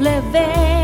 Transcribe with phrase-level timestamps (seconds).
[0.00, 0.83] la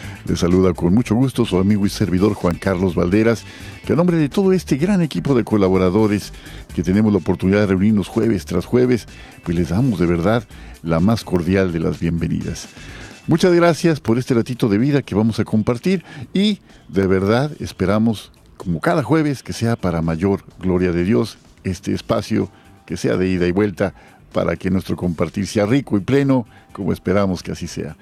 [0.27, 3.43] Les saluda con mucho gusto su amigo y servidor Juan Carlos Valderas,
[3.85, 6.31] que a nombre de todo este gran equipo de colaboradores
[6.75, 9.07] que tenemos la oportunidad de reunirnos jueves tras jueves,
[9.43, 10.47] pues les damos de verdad
[10.83, 12.67] la más cordial de las bienvenidas.
[13.27, 18.31] Muchas gracias por este ratito de vida que vamos a compartir y de verdad esperamos,
[18.57, 22.51] como cada jueves, que sea para mayor gloria de Dios este espacio
[22.85, 23.93] que sea de ida y vuelta
[24.31, 27.95] para que nuestro compartir sea rico y pleno, como esperamos que así sea.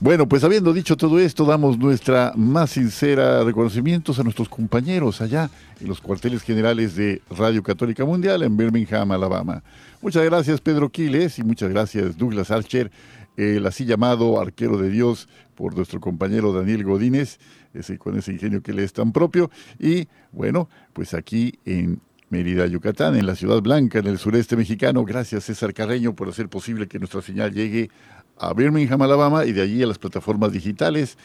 [0.00, 5.50] Bueno, pues habiendo dicho todo esto, damos nuestra más sincera reconocimientos a nuestros compañeros allá
[5.80, 9.62] en los cuarteles generales de Radio Católica Mundial en Birmingham, Alabama.
[10.00, 12.90] Muchas gracias Pedro Quiles y muchas gracias Douglas Archer,
[13.36, 17.38] el así llamado arquero de Dios por nuestro compañero Daniel Godínez,
[17.74, 19.50] ese, con ese ingenio que le es tan propio.
[19.78, 25.04] Y bueno, pues aquí en Mérida, Yucatán, en la Ciudad Blanca, en el sureste mexicano.
[25.04, 27.90] Gracias César Carreño por hacer posible que nuestra señal llegue
[28.38, 31.16] a Birmingham, Alabama, y de allí a las plataformas digitales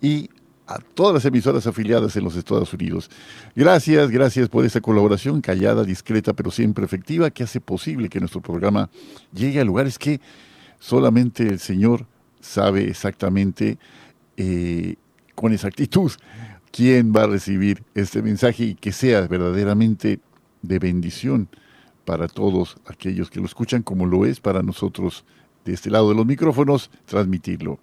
[0.00, 0.28] y
[0.66, 3.10] a todas las emisoras afiliadas en los Estados Unidos.
[3.56, 8.40] Gracias, gracias por esta colaboración callada, discreta, pero siempre efectiva, que hace posible que nuestro
[8.40, 8.88] programa
[9.34, 10.20] llegue a lugares que
[10.78, 12.06] solamente el Señor
[12.40, 13.78] sabe exactamente
[14.36, 14.94] eh,
[15.34, 16.12] con exactitud
[16.70, 20.20] quién va a recibir este mensaje y que sea verdaderamente
[20.62, 21.48] de bendición
[22.04, 25.24] para todos aquellos que lo escuchan, como lo es para nosotros
[25.64, 27.78] de este lado de los micrófonos, transmitirlo.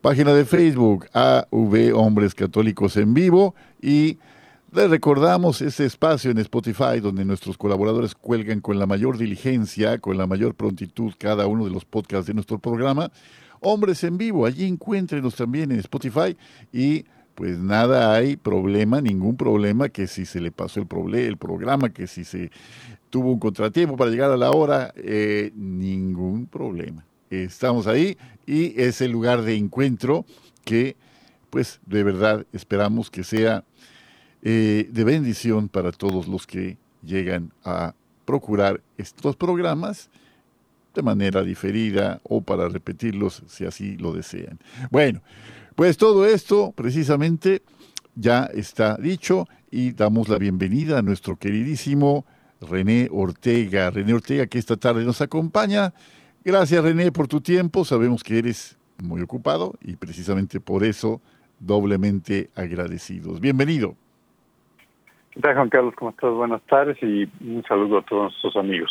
[0.00, 4.16] Página de Facebook AV Hombres Católicos en Vivo y
[4.72, 10.16] les recordamos ese espacio en Spotify donde nuestros colaboradores cuelgan con la mayor diligencia, con
[10.16, 13.10] la mayor prontitud cada uno de los podcasts de nuestro programa.
[13.60, 16.36] Hombres en vivo, allí encuéntrenos también en Spotify
[16.72, 17.04] y
[17.34, 22.06] pues nada hay problema, ningún problema que si se le pasó el, el programa, que
[22.06, 22.50] si se
[23.10, 27.04] tuvo un contratiempo para llegar a la hora, eh, ningún problema.
[27.28, 28.16] Estamos ahí
[28.46, 30.24] y es el lugar de encuentro
[30.64, 30.96] que
[31.50, 33.64] pues de verdad esperamos que sea
[34.42, 40.10] eh, de bendición para todos los que llegan a procurar estos programas
[40.94, 44.58] de manera diferida o para repetirlos si así lo desean.
[44.90, 45.22] Bueno,
[45.74, 47.62] pues todo esto precisamente
[48.14, 52.24] ya está dicho y damos la bienvenida a nuestro queridísimo
[52.60, 53.90] René Ortega.
[53.90, 55.94] René Ortega que esta tarde nos acompaña.
[56.44, 57.84] Gracias René por tu tiempo.
[57.84, 61.20] Sabemos que eres muy ocupado y precisamente por eso
[61.58, 63.40] doblemente agradecidos.
[63.40, 63.96] Bienvenido.
[65.32, 65.94] ¿Qué tal, Juan Carlos?
[65.96, 66.32] ¿Cómo estás?
[66.32, 68.90] Buenas tardes y un saludo a todos nuestros amigos.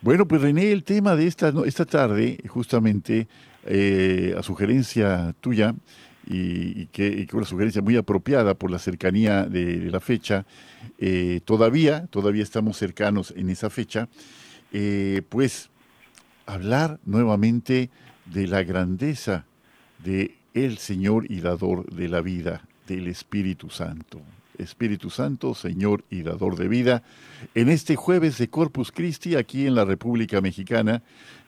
[0.00, 3.26] Bueno, pues René, el tema de esta, esta tarde, justamente,
[3.64, 5.74] eh, a sugerencia tuya,
[6.26, 10.46] y, que, una sugerencia muy apropiada por la cercanía de, la fecha,
[10.98, 14.08] eh, todavía, todavía estamos cercanos en esa fecha,
[14.72, 15.70] eh, pues
[16.46, 17.90] hablar nuevamente
[18.26, 19.44] de la grandeza
[19.98, 20.36] de
[20.78, 24.20] Señor y dador de la vida, del Espíritu Santo
[24.58, 27.02] Espíritu Santo, Señor y Dador de vida,
[27.54, 31.02] en este jueves de Corpus Christi aquí en la República Mexicana,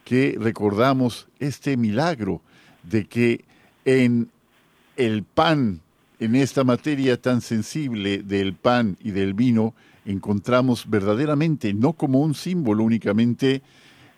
[0.05, 2.41] que recordamos este milagro
[2.83, 3.45] de que
[3.85, 4.31] en
[4.97, 5.81] el pan,
[6.21, 9.75] en esta materia tan sensible del pan y del vino,
[10.05, 13.63] encontramos verdaderamente, no como un símbolo únicamente,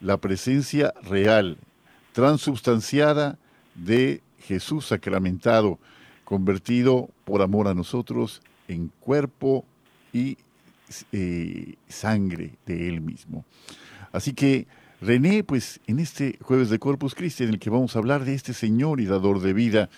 [0.00, 1.58] la presencia real,
[2.12, 3.38] transubstanciada
[3.74, 5.78] de Jesús sacramentado,
[6.24, 9.64] convertido por amor a nosotros en cuerpo
[10.12, 10.36] y
[11.12, 13.44] eh, sangre de Él mismo.
[14.12, 14.66] Así que,
[15.00, 18.34] René, pues en este jueves de Corpus Christi, en el que vamos a hablar de
[18.34, 19.90] este Señor y dador de vida,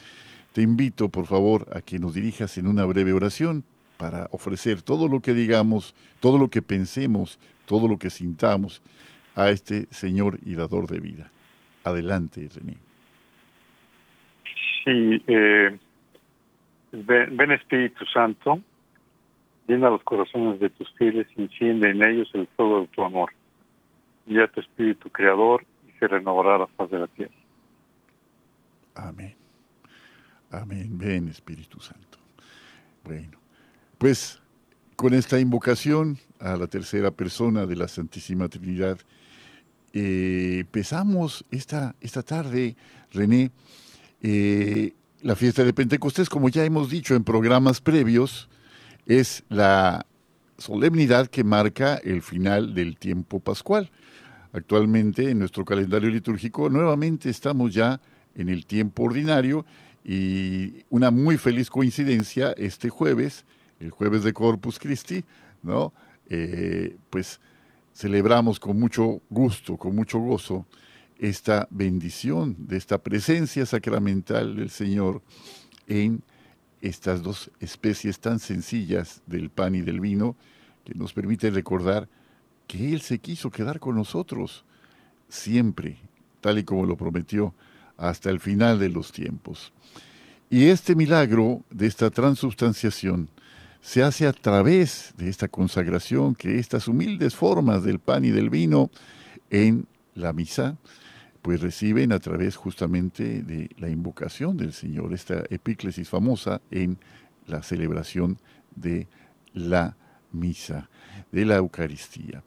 [0.53, 3.65] te invito, por favor, a que nos dirijas en una breve oración
[3.97, 8.83] para ofrecer todo lo que digamos, todo lo que pensemos, todo lo que sintamos
[9.37, 11.31] a este Señor y dador de vida.
[11.85, 12.77] Adelante, René.
[14.85, 15.79] Sí, eh,
[16.93, 18.61] ven, Espíritu Santo,
[19.67, 23.31] llena los corazones de tus fieles, enciende en ellos el fuego de tu amor.
[24.29, 27.35] a tu Espíritu Creador y se renovará la faz de la tierra.
[28.95, 29.35] Amén.
[30.51, 30.99] Amén.
[30.99, 32.19] Ven Espíritu Santo.
[33.05, 33.39] Bueno,
[33.99, 34.41] pues
[34.97, 38.99] con esta invocación a la tercera persona de la Santísima Trinidad,
[39.93, 42.77] eh, empezamos esta, esta tarde,
[43.13, 43.51] René,
[44.23, 48.49] eh, la fiesta de Pentecostés, como ya hemos dicho en programas previos,
[49.07, 50.07] es la
[50.59, 53.91] solemnidad que marca el final del tiempo pascual.
[54.53, 58.01] Actualmente en nuestro calendario litúrgico nuevamente estamos ya
[58.35, 59.65] en el tiempo ordinario
[60.05, 63.45] y una muy feliz coincidencia este jueves,
[63.79, 65.25] el jueves de Corpus Christi,
[65.63, 65.93] ¿no?
[66.29, 67.41] Eh, pues
[67.95, 70.67] celebramos con mucho gusto, con mucho gozo,
[71.21, 75.21] esta bendición de esta presencia sacramental del Señor
[75.87, 76.23] en
[76.81, 80.35] estas dos especies tan sencillas del pan y del vino,
[80.83, 82.09] que nos permite recordar
[82.67, 84.65] que Él se quiso quedar con nosotros
[85.29, 85.99] siempre,
[86.41, 87.55] tal y como lo prometió,
[87.99, 89.75] hasta el final de los tiempos.
[90.49, 93.29] Y este milagro de esta transubstanciación
[93.83, 98.49] se hace a través de esta consagración que estas humildes formas del pan y del
[98.49, 98.91] vino
[99.51, 100.79] en la misa
[101.43, 106.99] pues reciben a través justamente de la invocación del Señor, esta epíclesis famosa en
[107.47, 108.39] la celebración
[108.75, 109.09] de
[109.55, 109.97] la
[110.33, 110.89] misa,
[111.33, 112.43] de la Eucaristía.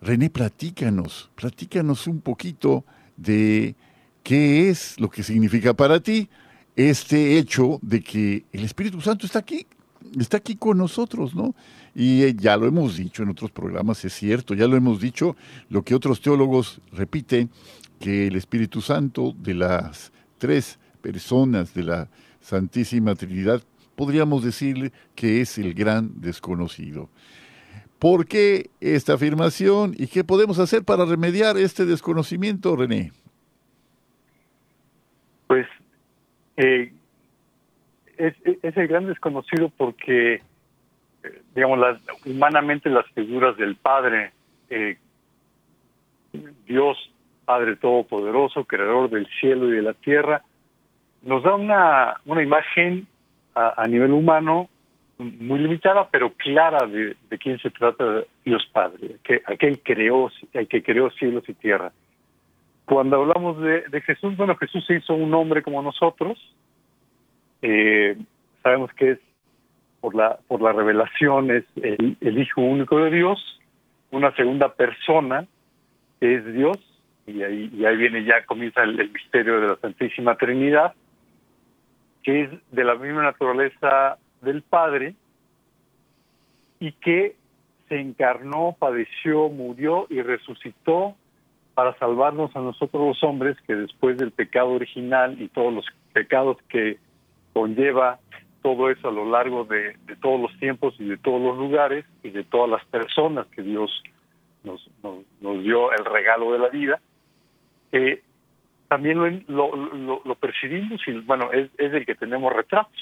[0.00, 2.84] René, platícanos, platícanos un poquito
[3.16, 3.74] de
[4.22, 6.28] qué es lo que significa para ti
[6.76, 9.66] este hecho de que el Espíritu Santo está aquí,
[10.18, 11.54] está aquí con nosotros, ¿no?
[11.94, 15.36] Y eh, ya lo hemos dicho en otros programas, es cierto, ya lo hemos dicho,
[15.68, 17.50] lo que otros teólogos repiten,
[18.02, 22.08] que el Espíritu Santo de las tres personas de la
[22.40, 23.62] Santísima Trinidad,
[23.94, 27.08] podríamos decirle que es el gran desconocido.
[28.00, 33.12] ¿Por qué esta afirmación y qué podemos hacer para remediar este desconocimiento, René?
[35.46, 35.68] Pues
[36.56, 36.92] eh,
[38.16, 38.34] es,
[38.76, 41.78] el gran desconocido porque, eh, digamos,
[42.26, 44.32] humanamente las figuras del Padre,
[44.70, 44.98] eh,
[46.66, 47.11] Dios
[47.44, 50.42] Padre Todopoderoso, Creador del cielo y de la tierra,
[51.22, 53.06] nos da una, una imagen
[53.54, 54.68] a, nivel humano
[55.18, 60.82] muy limitada, pero clara de, quién se trata Dios Padre, que aquel creó, el que
[60.82, 61.92] creó cielos y tierra.
[62.84, 66.38] Cuando hablamos de, Jesús, bueno, Jesús se hizo un hombre como nosotros.
[67.60, 68.16] Eh,
[68.62, 69.18] sabemos que es
[70.00, 73.60] por la por la revelación es el, Hijo único de Dios,
[74.10, 75.46] una segunda persona
[76.20, 76.76] es Dios
[77.26, 80.94] y ahí, y ahí viene ya, comienza el, misterio de la Santísima Trinidad,
[82.22, 85.14] que es de la misma naturaleza del Padre
[86.80, 87.36] y que
[87.88, 91.14] se encarnó, padeció, murió y resucitó
[91.74, 96.58] para salvarnos a nosotros los hombres que después del pecado original y todos los pecados
[96.68, 96.98] que
[97.52, 98.18] conlleva
[98.62, 102.30] todo eso a lo largo de, todos los tiempos y de todos los lugares y
[102.30, 103.90] de todas las personas que Dios
[104.64, 107.00] nos, nos dio el regalo de la vida,
[107.92, 108.22] eh,
[108.88, 109.74] también lo,
[110.24, 112.92] lo, percibimos y bueno, es, es el que tenemos retratos,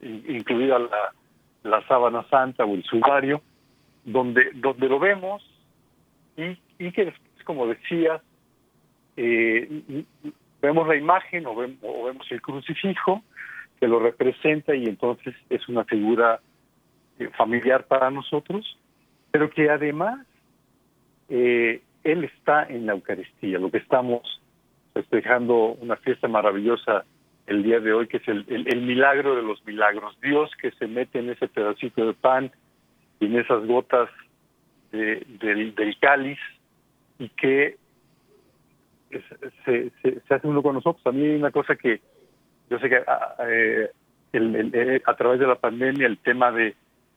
[0.00, 1.12] incluida la,
[1.64, 3.42] la sábana santa o el sudario,
[4.04, 5.42] donde, donde lo vemos
[6.36, 7.12] y, y que
[7.44, 8.20] como decía,
[9.16, 10.04] eh,
[10.60, 13.22] vemos la imagen o vemos, o vemos el crucifijo
[13.80, 16.40] que lo representa y entonces es una figura
[17.18, 18.76] eh, familiar para nosotros,
[19.30, 20.26] pero que además
[21.28, 21.82] eh,
[22.12, 24.40] él está en la Eucaristía, lo que estamos
[24.94, 27.04] festejando una fiesta maravillosa
[27.46, 30.18] el día de hoy, que es el, milagro de los milagros.
[30.20, 32.50] Dios que se mete en ese pedacito de pan
[33.20, 34.08] y en esas gotas
[34.90, 36.38] de, del, del cáliz
[37.18, 37.76] y que
[39.64, 41.06] se, se, hace uno con nosotros.
[41.06, 42.00] A mí hay una cosa que
[42.68, 43.90] yo sé que ah, eh,
[44.32, 46.74] el, a través de la pandemia el tema de,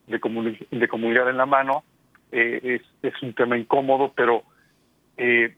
[0.08, 1.84] de, comunicar en la mano
[2.32, 4.44] eh, es, un tema incómodo, pero
[5.20, 5.54] eh,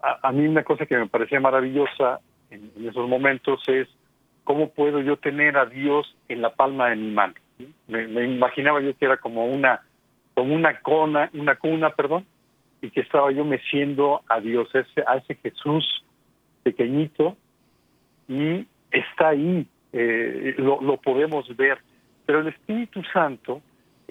[0.00, 3.86] a, mí una cosa que me parecía maravillosa en, esos momentos es
[4.44, 7.34] cómo puedo yo tener a Dios en la palma de mi mano.
[7.86, 9.82] Me, imaginaba yo que era como una
[10.34, 12.24] como una cuna, una cuna, perdón,
[12.80, 16.04] y que estaba yo meciendo a Dios, ese, a ese Jesús
[16.62, 17.36] pequeñito,
[18.28, 21.78] y está ahí, eh, lo podemos ver.
[22.24, 23.60] Pero el Espíritu Santo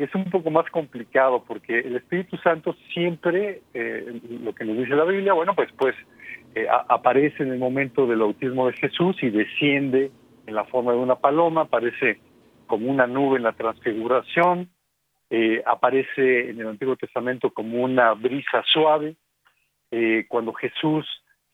[0.03, 4.95] es un poco más complicado porque el Espíritu Santo siempre, eh, lo que nos dice
[4.95, 5.95] la Biblia, bueno, pues, pues
[6.55, 10.11] eh, aparece en el momento del bautismo de Jesús y desciende
[10.47, 12.19] en la forma de una paloma, aparece
[12.67, 14.69] como una nube en la transfiguración,
[15.29, 19.15] eh, aparece en el Antiguo Testamento como una brisa suave.
[20.29, 21.05] Cuando Jesús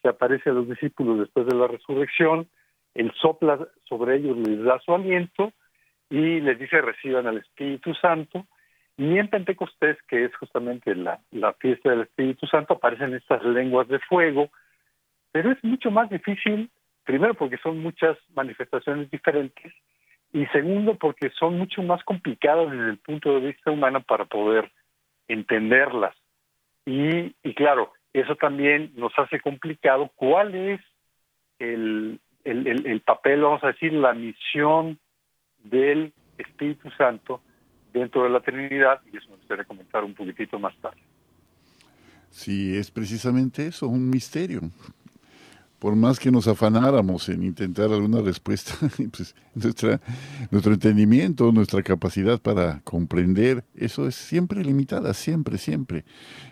[0.04, 2.48] se aparece a los discípulos después de la resurrección,
[2.94, 5.54] él sopla sobre ellos, les da su aliento
[6.10, 8.46] y les dice reciban al Espíritu Santo.
[8.98, 13.88] Y en Pentecostés, que es justamente la, la fiesta del Espíritu Santo, aparecen estas lenguas
[13.88, 14.50] de fuego,
[15.32, 16.72] pero es mucho más difícil,
[17.04, 19.72] primero porque son muchas manifestaciones diferentes,
[20.34, 24.72] y segundo porque son mucho más complicadas desde el punto de vista humano para poder
[25.28, 26.16] entenderlas.
[26.86, 30.82] Y, y claro, eso también nos hace complicado cuál es
[31.60, 35.00] el, el, el, papel, vamos a decir, la misión
[35.64, 37.42] del Espíritu Santo
[37.94, 41.02] dentro de la Trinidad, y eso me gustaría comentar un poquitito más tarde.
[42.30, 44.62] Sí, es precisamente eso, un misterio
[45.80, 48.74] por más que nos afanáramos en intentar alguna respuesta,
[49.16, 50.02] pues nuestra,
[50.50, 56.04] nuestro entendimiento, nuestra capacidad para comprender, eso es siempre limitada, siempre, siempre.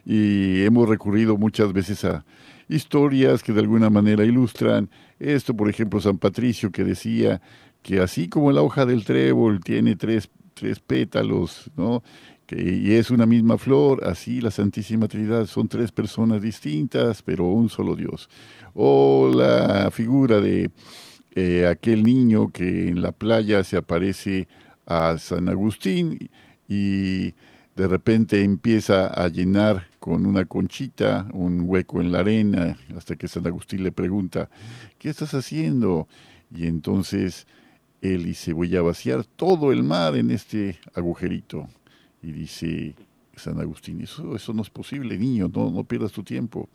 [0.05, 2.24] Y hemos recurrido muchas veces a
[2.67, 7.41] historias que de alguna manera ilustran esto, por ejemplo, San Patricio que decía
[7.86, 12.01] que así como la hoja del trébol tiene tres, tres pétalos, ¿no?
[12.48, 17.46] que, y es una misma flor, así la Santísima Trinidad son tres personas distintas, pero
[17.46, 18.27] un solo Dios.
[18.74, 20.72] O la figura de
[21.36, 24.48] eh, aquel niño que en la playa se aparece
[24.88, 26.32] a San Agustín
[26.68, 27.36] y
[27.75, 33.27] de repente empieza a llenar con una conchita un hueco en la arena, hasta que
[33.27, 34.50] San Agustín le pregunta,
[34.98, 36.08] ¿qué estás haciendo?
[36.51, 37.46] Y entonces
[38.13, 41.67] él dice, voy a vaciar todo el mar en este agujerito.
[42.21, 42.95] Y dice
[43.35, 46.69] San Agustín, eso, eso no es posible, niño, no, no pierdas tu tiempo.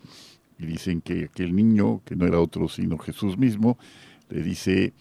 [0.59, 3.79] Y dicen que aquel niño, que no era otro sino Jesús mismo,
[4.29, 4.93] le dice,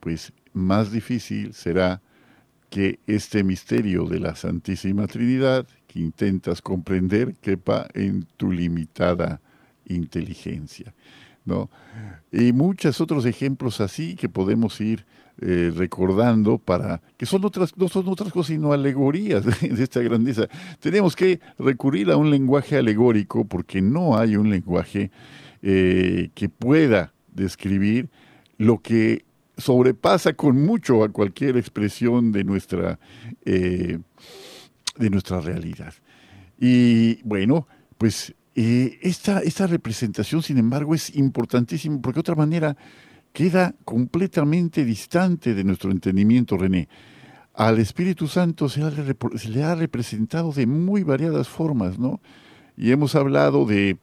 [0.00, 2.00] pues más difícil será
[2.70, 9.40] que este misterio de la Santísima Trinidad que intentas comprender quepa en tu limitada
[9.86, 10.94] inteligencia.
[11.44, 11.70] ¿no?
[12.32, 15.06] Y muchos otros ejemplos así que podemos ir
[15.40, 20.48] eh, recordando para que son otras no son otras cosas sino alegorías de, esta grandeza.
[20.80, 25.10] Tenemos que recurrir a un lenguaje alegórico porque no hay un lenguaje
[25.62, 28.08] eh, que pueda describir
[28.56, 29.24] lo que
[29.58, 32.98] sobrepasa con mucho a cualquier expresión de nuestra
[33.44, 33.98] eh,
[34.96, 35.92] de nuestra realidad.
[36.58, 37.66] Y bueno
[37.98, 42.76] pues esta, esta representación, sin embargo, es importantísima porque de otra manera
[43.36, 46.88] queda completamente distante de nuestro entendimiento, René.
[47.52, 48.80] Al Espíritu Santo se,
[49.50, 52.18] le ha representado de muy variadas formas, ¿no?
[52.78, 53.98] Y hemos hablado de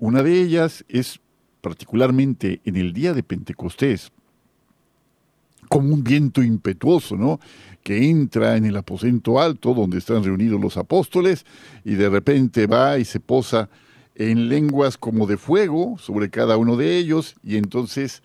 [0.00, 1.20] una de ellas es
[1.60, 4.10] particularmente en el día de Pentecostés,
[5.68, 7.38] como un viento impetuoso, ¿no?
[7.84, 11.46] Que entra en el aposento alto donde están reunidos los apóstoles
[11.84, 13.70] y de repente va y se posa
[14.20, 18.22] en lenguas como de fuego sobre cada uno de ellos y entonces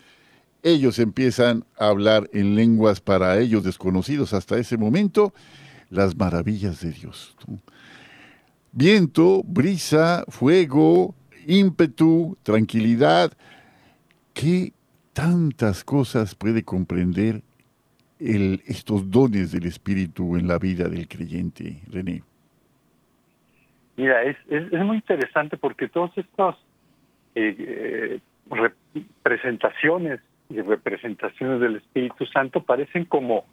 [0.62, 5.32] ellos empiezan a hablar en lenguas para ellos desconocidos hasta ese momento
[5.88, 7.34] las maravillas de Dios.
[8.72, 11.14] Viento, brisa, fuego,
[11.46, 13.32] ímpetu, tranquilidad.
[14.34, 14.74] ¿Qué
[15.14, 17.42] tantas cosas puede comprender
[18.18, 22.22] el, estos dones del Espíritu en la vida del creyente, René?
[23.96, 26.56] Mira, es, es, muy interesante porque todas estas
[27.34, 33.44] eh, eh, representaciones y representaciones del Espíritu Santo parecen como,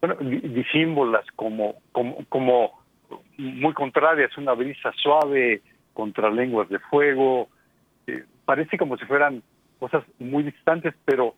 [0.00, 2.78] bueno, disímbolas, como, como, como
[3.36, 5.62] muy contrarias, una brisa suave
[5.94, 7.48] contra lenguas de fuego,
[8.06, 9.42] eh, parece como si fueran
[9.78, 11.34] cosas muy distantes, pero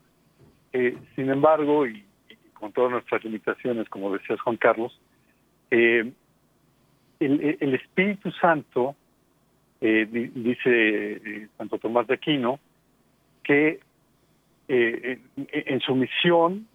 [0.72, 2.04] eh, sin embargo, y,
[2.54, 4.98] con todas nuestras limitaciones, como decías Juan Carlos,
[5.70, 6.12] eh,
[7.20, 8.96] el, Espíritu Santo,
[9.80, 12.58] eh, dice Santo Tomás de Aquino,
[13.42, 13.80] que
[14.68, 16.66] en, su misión,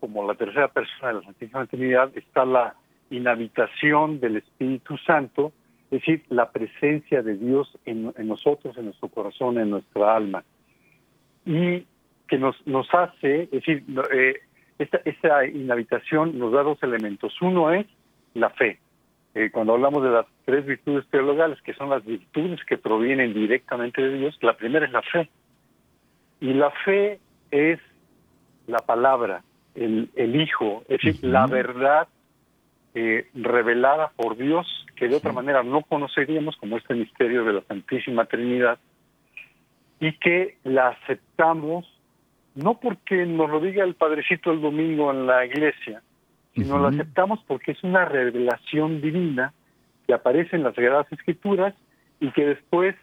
[0.00, 2.74] como la tercera persona de la Santísima Trinidad, está la
[3.10, 5.52] inhabitación del Espíritu Santo,
[5.90, 10.42] es decir, la presencia de Dios en, nosotros, en nuestro corazón, en nuestra alma.
[11.44, 11.84] Y
[12.28, 12.56] que nos,
[12.94, 14.40] hace, es decir, eh,
[14.78, 17.34] esta, inhabitación nos da dos elementos.
[17.42, 17.86] Uno es
[18.32, 18.78] la fe.
[19.34, 24.02] Eh, cuando hablamos de las tres virtudes teologales, que son las virtudes que provienen directamente
[24.02, 25.30] de Dios, la primera es la fe.
[26.40, 27.18] Y la fe
[27.50, 27.78] es
[28.66, 29.42] la palabra,
[29.74, 32.08] el, el Hijo, es decir, la verdad
[32.94, 37.62] eh, revelada por Dios que de otra manera no conoceríamos como este misterio de la
[37.62, 38.78] Santísima Trinidad
[39.98, 41.86] y que la aceptamos
[42.54, 46.02] no porque nos lo diga el Padrecito el domingo en la iglesia,
[46.54, 49.52] sino la aceptamos porque es una revelación divina
[50.06, 51.74] que aparece en las Sagradas Escrituras
[52.20, 52.94] y que después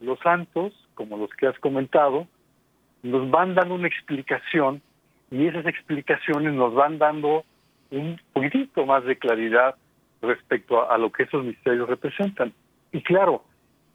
[0.00, 2.26] los santos, como los que has comentado,
[3.02, 4.82] nos van dando una explicación
[5.30, 7.44] y esas explicaciones nos van dando
[7.90, 9.74] un poquitito más de claridad
[10.20, 12.52] respecto a, lo que esos misterios representan.
[12.92, 13.44] Y claro,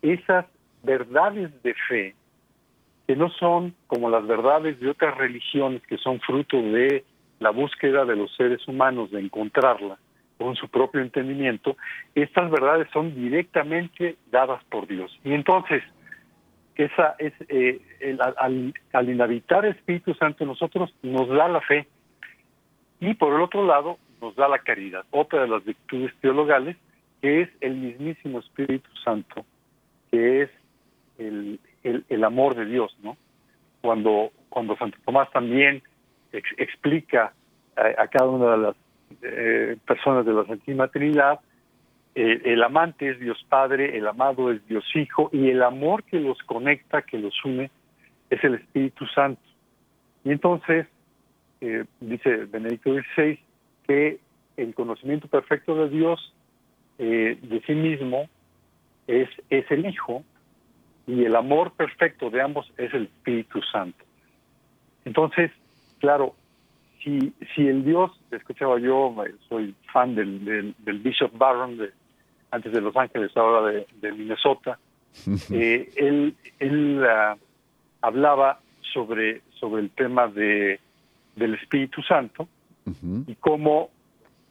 [0.02, 0.46] esas
[0.84, 2.16] verdades de fe,
[3.08, 7.06] que no son como las verdades de otras religiones que son fruto de
[7.39, 9.98] la búsqueda de los seres humanos de encontrarla
[10.38, 11.77] con su propio entendimiento,
[12.13, 15.12] estas verdades son directamente dadas por Dios.
[15.24, 15.84] Y entonces,
[16.75, 17.82] esa es eh,
[18.20, 21.88] al, al el Espíritu Santo en nosotros nos da la fe
[23.00, 26.77] y por el otro lado nos da la caridad, otra de las virtudes teologales,
[27.22, 29.46] que es el mismísimo Espíritu Santo,
[30.12, 30.50] que es
[31.17, 33.17] el, el, amor de Dios, ¿no?
[33.82, 35.82] Cuando, cuando Santo Tomás también
[36.58, 37.34] explica
[37.75, 38.75] a, cada una de las
[39.22, 41.39] eh, personas de la Santísima Trinidad,
[42.15, 46.20] eh, el amante es Dios Padre, el amado es Dios Hijo, y el amor que
[46.20, 47.70] los conecta, que los une,
[48.30, 49.41] es el Espíritu Santo.
[50.23, 50.88] Y entonces,
[51.62, 53.39] eh, dice Benedicto XVI,
[53.88, 54.19] que
[54.58, 56.34] el conocimiento perfecto de Dios
[56.97, 58.28] de sí mismo
[59.06, 60.23] es, es el Hijo
[61.06, 64.04] y el amor perfecto de ambos es el Espíritu Santo.
[65.06, 65.52] Entonces,
[65.99, 66.36] claro,
[67.03, 69.15] si, si el Dios, escuchaba yo,
[69.47, 71.91] soy fan del, del, Bishop Barron, de,
[72.51, 74.79] antes de Los Ángeles, ahora de, Minnesota,
[75.51, 77.38] eh, él, él ah,
[78.01, 78.60] hablaba
[78.93, 80.79] sobre, sobre el tema de
[81.38, 82.47] del Espíritu Santo
[83.27, 83.89] y cómo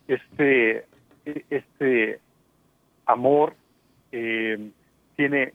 [0.07, 0.85] este,
[1.25, 2.21] este
[3.07, 3.55] amor
[4.13, 4.71] eh,
[5.17, 5.53] tiene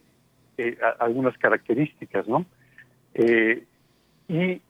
[0.58, 2.46] eh, algunas características, ¿no?
[3.14, 3.64] Eh,
[4.28, 4.62] y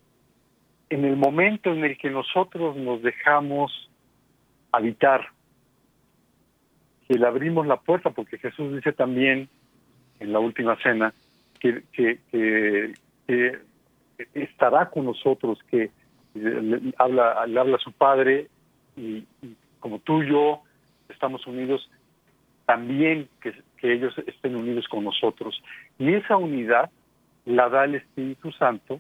[0.92, 3.90] en el momento en el que nosotros nos dejamos
[4.74, 5.30] habitar,
[7.08, 9.48] que le abrimos la puerta, porque Jesús dice también
[10.20, 11.14] en la última cena
[11.60, 11.82] que,
[14.34, 15.92] estará con nosotros, que
[16.34, 18.50] le habla, le habla su padre
[18.98, 19.24] y,
[19.80, 20.62] como tú y yo
[21.08, 21.90] estamos unidos,
[22.66, 25.64] también que ellos estén unidos con nosotros.
[25.98, 26.92] Y esa unidad
[27.46, 29.00] la da el Espíritu Santo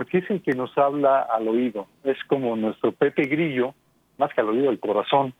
[0.00, 1.86] porque es el que nos habla al oído.
[2.04, 3.74] Es como nuestro Pepe Grillo,
[4.16, 5.34] más que al oído, el corazón,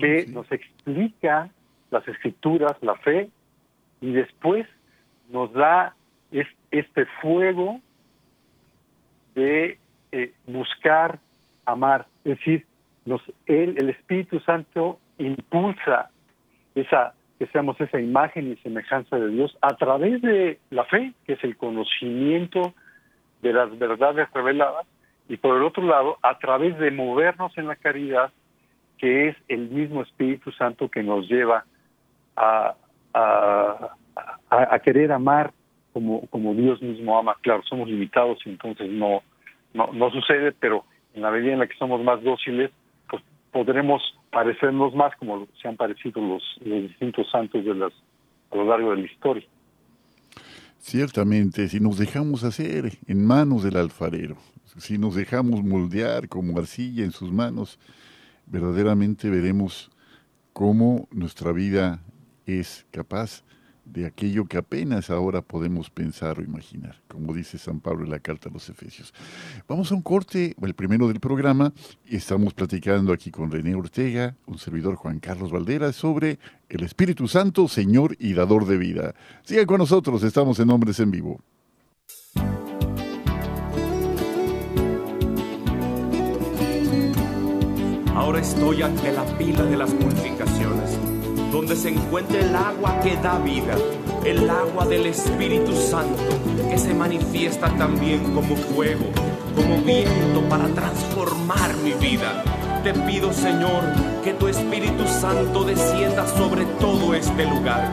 [0.00, 1.48] que nos explica
[1.92, 3.30] las escrituras, la fe,
[4.00, 4.66] y después
[5.28, 5.94] nos da
[6.72, 7.80] este fuego
[9.36, 9.78] de
[10.10, 11.20] eh, buscar
[11.64, 12.08] amar.
[12.24, 12.66] Es decir,
[13.04, 16.10] nos, él, el Espíritu Santo impulsa
[16.74, 21.34] esa que seamos esa imagen y semejanza de Dios a través de la fe, que
[21.34, 22.74] es el conocimiento
[23.42, 24.86] de las verdades reveladas,
[25.28, 28.32] y por el otro lado, a través de movernos en la caridad,
[28.96, 31.64] que es el mismo Espíritu Santo que nos lleva
[32.36, 32.74] a,
[34.50, 35.52] a, querer amar
[35.92, 37.36] como, como Dios mismo ama.
[37.42, 39.22] Claro, somos limitados y entonces no,
[39.74, 42.70] no, no sucede, pero en la medida en la que somos más dóciles,
[43.08, 43.22] pues
[43.52, 47.92] podremos parecernos más como se han parecido los, distintos santos de las,
[48.50, 49.46] a lo largo de la historia.
[50.80, 54.36] Ciertamente, si nos dejamos hacer en manos del alfarero,
[54.78, 57.78] si nos dejamos moldear como arcilla en sus manos,
[58.46, 59.90] verdaderamente veremos
[60.52, 62.00] cómo nuestra vida
[62.46, 63.57] es capaz de
[63.92, 68.20] de aquello que apenas ahora podemos pensar o imaginar, como dice San Pablo en la
[68.20, 69.12] carta a los Efesios.
[69.66, 71.72] Vamos a un corte, el primero del programa.
[72.06, 77.68] Estamos platicando aquí con René Ortega, un servidor Juan Carlos Valdera, sobre el Espíritu Santo,
[77.68, 79.14] Señor y Dador de vida.
[79.42, 81.40] Sigan con nosotros, estamos en Hombres en Vivo.
[88.14, 90.77] Ahora estoy ante la pila de las purificaciones
[91.52, 93.76] donde se encuentra el agua que da vida,
[94.24, 96.22] el agua del Espíritu Santo,
[96.70, 99.06] que se manifiesta también como fuego,
[99.54, 102.44] como viento para transformar mi vida.
[102.84, 103.82] Te pido, Señor,
[104.22, 107.90] que tu Espíritu Santo descienda sobre todo este lugar,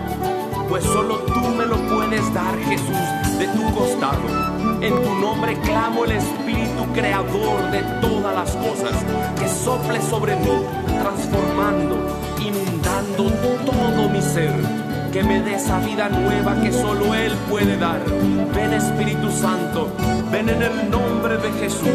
[0.69, 4.55] pues solo tú me lo puedes dar, Jesús, de tu costado.
[4.81, 8.91] En tu nombre clamo el Espíritu Creador de todas las cosas,
[9.39, 10.51] que sople sobre mí,
[10.99, 12.24] transformando,
[13.03, 14.53] todo mi ser,
[15.11, 17.99] que me dé esa vida nueva que solo Él puede dar.
[18.53, 19.89] Ven Espíritu Santo,
[20.31, 21.89] ven en el nombre de Jesús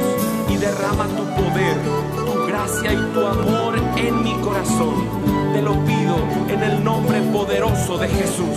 [0.48, 1.76] y derrama tu poder,
[2.16, 4.94] tu gracia y tu amor en mi corazón.
[5.54, 6.16] Te lo pido
[6.48, 8.56] en el nombre poderoso de Jesús.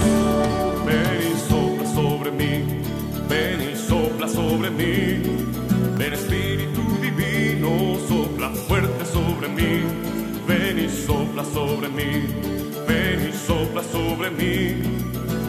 [0.86, 2.82] Ven y sopla sobre mí,
[3.30, 5.53] ven y sopla sobre mí.
[11.46, 12.28] Sobre mí,
[12.88, 14.82] ven y sopla sobre mí.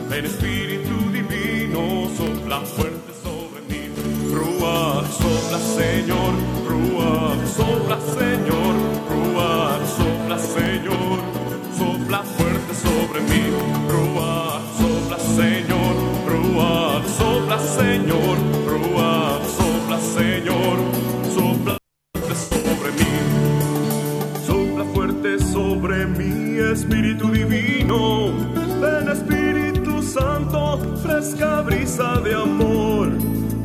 [0.08, 3.88] Ven Espíritu Divino, sopla fuerte sobre mí.
[4.32, 6.32] Rúa, sopla Señor,
[6.68, 8.74] Rúa, sopla Señor,
[9.10, 11.18] Rúa, sopla Señor,
[11.78, 13.42] sopla fuerte sobre mí.
[13.88, 15.94] Rúa, sopla Señor,
[16.26, 20.93] Rúa, sopla Señor, Rúa, sopla Señor,
[31.24, 33.08] fresca brisa de amor.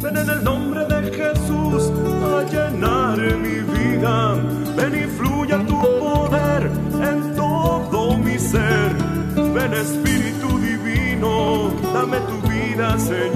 [0.01, 1.91] Ven en el nombre de Jesús
[2.23, 4.35] a llenar mi vida.
[4.77, 6.71] Ven y fluya tu poder
[7.11, 8.95] en todo mi ser.
[9.35, 13.33] Ven Espíritu Divino, dame tu vida, Señor.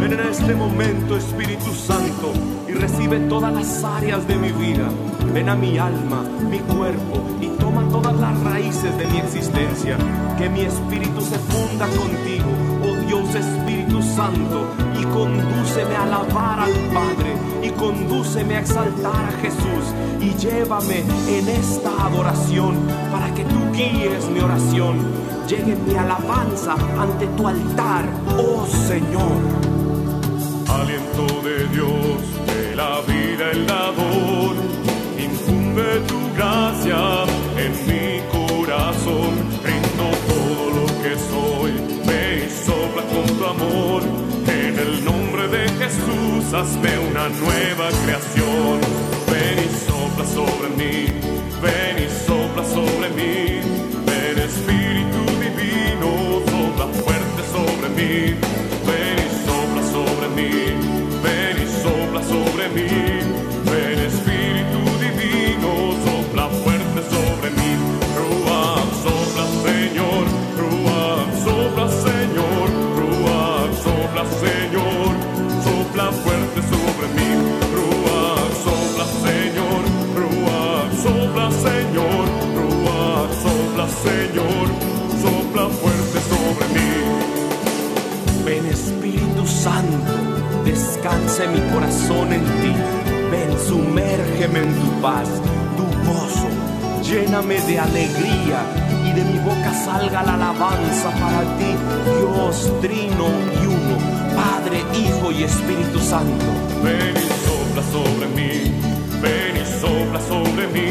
[0.00, 2.32] Ven en este momento, Espíritu Santo,
[2.68, 4.88] y recibe todas las áreas de mi vida.
[5.34, 9.98] Ven a mi alma, mi cuerpo, y toma todas las raíces de mi existencia.
[10.38, 12.50] Que mi espíritu se funda contigo,
[12.84, 19.32] oh Dios Espíritu Santo, y condúceme a alabar al Padre, y condúceme a exaltar a
[19.42, 19.84] Jesús,
[20.20, 22.76] y llévame en esta adoración
[23.10, 24.98] para que tú guíes mi oración.
[25.48, 28.04] Llegue mi alabanza ante tu altar,
[28.38, 29.74] oh Señor
[30.74, 34.56] aliento de Dios, de la vida el dador,
[35.74, 37.24] infunde tu gracia
[37.56, 41.72] en mi corazón, rindo todo lo que soy,
[42.04, 44.02] y sopla con tu amor,
[44.46, 48.13] en el nombre de Jesús hazme una nueva creación,
[91.54, 92.72] mi corazón en ti.
[93.30, 95.28] Ven, sumérgeme en tu paz,
[95.76, 96.48] tu gozo.
[97.02, 98.60] Lléname de alegría
[99.06, 101.70] y de mi boca salga la alabanza para ti,
[102.18, 103.26] Dios trino
[103.60, 103.96] y uno,
[104.34, 106.46] Padre, Hijo y Espíritu Santo.
[106.82, 108.72] Ven y sopla sobre mí,
[109.22, 110.90] ven y sopla sobre mí.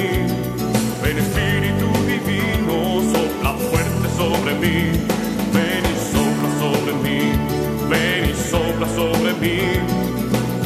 [1.02, 5.23] Ven Espíritu Divino, sopla fuerte sobre mí.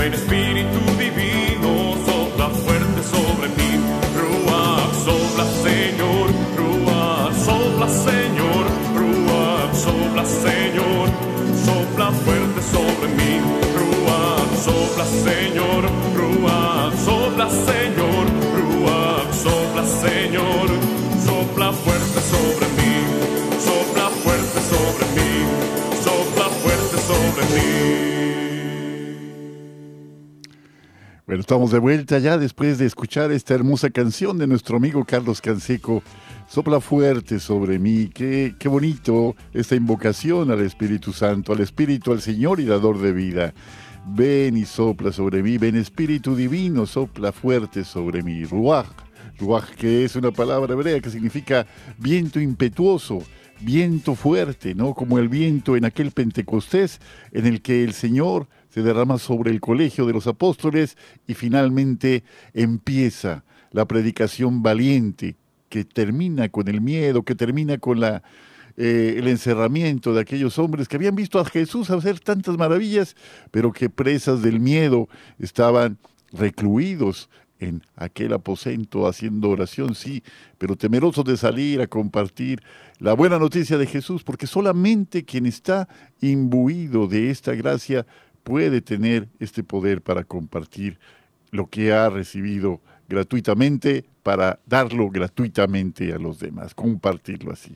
[0.07, 3.71] Ven Espíritu Divino, sopla fuerte sobre mí.
[4.15, 11.09] Rúa, sopla Señor, Rúa, sopla Señor, Rúa, sopla Señor,
[11.65, 13.41] sopla fuerte sobre mí.
[13.75, 15.83] Rúa, sopla Señor,
[16.15, 20.76] Rúa, sopla Señor, Rúa, sopla Señor,
[31.27, 35.41] Bueno, estamos de vuelta ya después de escuchar esta hermosa canción de nuestro amigo Carlos
[35.41, 36.01] Canseco.
[36.47, 38.09] Sopla fuerte sobre mí.
[38.13, 43.11] Qué, qué bonito esta invocación al Espíritu Santo, al Espíritu, al Señor y dador de
[43.11, 43.53] vida.
[44.05, 45.57] Ven y sopla sobre mí.
[45.57, 48.45] Ven Espíritu Divino, sopla fuerte sobre mí.
[48.45, 48.87] Ruach,
[49.37, 53.21] Ruach, que es una palabra hebrea que significa viento impetuoso,
[53.59, 54.93] viento fuerte, ¿no?
[54.93, 57.01] Como el viento en aquel Pentecostés
[57.33, 62.23] en el que el Señor se derrama sobre el colegio de los apóstoles y finalmente
[62.53, 65.35] empieza la predicación valiente
[65.67, 68.21] que termina con el miedo, que termina con la,
[68.77, 73.15] eh, el encerramiento de aquellos hombres que habían visto a Jesús hacer tantas maravillas,
[73.49, 75.09] pero que presas del miedo
[75.39, 75.97] estaban
[76.31, 80.21] recluidos en aquel aposento haciendo oración, sí,
[80.59, 82.61] pero temerosos de salir a compartir
[82.99, 85.87] la buena noticia de Jesús, porque solamente quien está
[86.21, 88.05] imbuido de esta gracia
[88.47, 90.97] puede tener este poder para compartir
[91.51, 92.79] lo que ha recibido
[93.09, 97.75] gratuitamente para darlo gratuitamente a los demás, compartirlo así.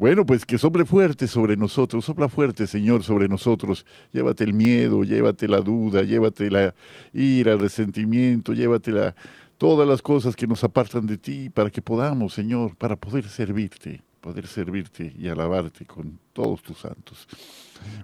[0.00, 3.86] Bueno, pues que sobre fuerte sobre nosotros, sopla fuerte, Señor, sobre nosotros.
[4.12, 6.74] Llévate el miedo, llévate la duda, llévate la
[7.12, 9.14] ira, el resentimiento, llévate la,
[9.58, 14.02] todas las cosas que nos apartan de ti para que podamos, Señor, para poder servirte,
[14.20, 17.28] poder servirte y alabarte con todos tus santos.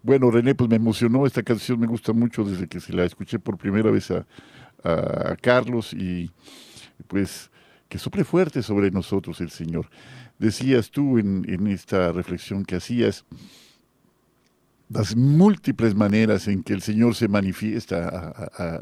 [0.03, 3.39] Bueno, René, pues me emocionó esta canción, me gusta mucho desde que se la escuché
[3.39, 4.27] por primera vez a,
[5.41, 6.31] Carlos y
[7.09, 7.51] pues
[7.89, 9.89] que sople fuerte sobre nosotros el Señor.
[10.39, 13.25] Decías tú en, esta reflexión que hacías,
[14.89, 18.33] las múltiples maneras en que el Señor se manifiesta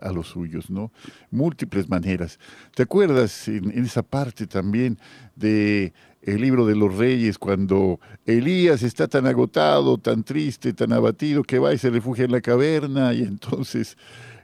[0.02, 0.92] a, los suyos, ¿no?
[1.30, 2.38] Múltiples maneras.
[2.74, 4.98] ¿Te acuerdas en, esa parte también
[5.34, 11.42] de el libro de los reyes cuando Elías está tan agotado, tan triste, tan abatido
[11.42, 13.96] que va y se refugia en la caverna y entonces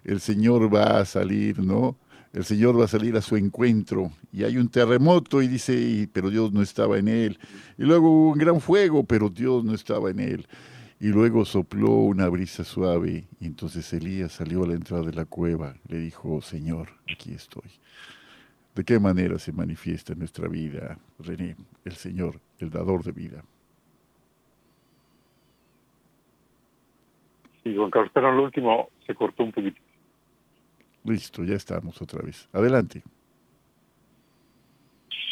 [0.05, 1.97] el Señor va a salir, ¿no?
[2.33, 6.31] el Señor va a salir a su encuentro y hay un terremoto y dice, pero
[6.31, 7.38] Dios no estaba en él.
[7.77, 10.47] Y luego hubo un gran fuego, pero Dios no estaba en él.
[11.01, 15.25] Y luego sopló una brisa suave y entonces Elías salió a la entrada de la
[15.25, 15.75] cueva.
[15.88, 17.71] Le dijo, Señor, aquí estoy.
[18.81, 23.45] ¿De qué manera se manifiesta en nuestra vida, René, el Señor, el dador de vida?
[27.62, 29.79] Sí, Juan Carlos, pero lo último se cortó un poquito.
[31.05, 32.49] Listo, ya estamos otra vez.
[32.55, 33.03] Adelante.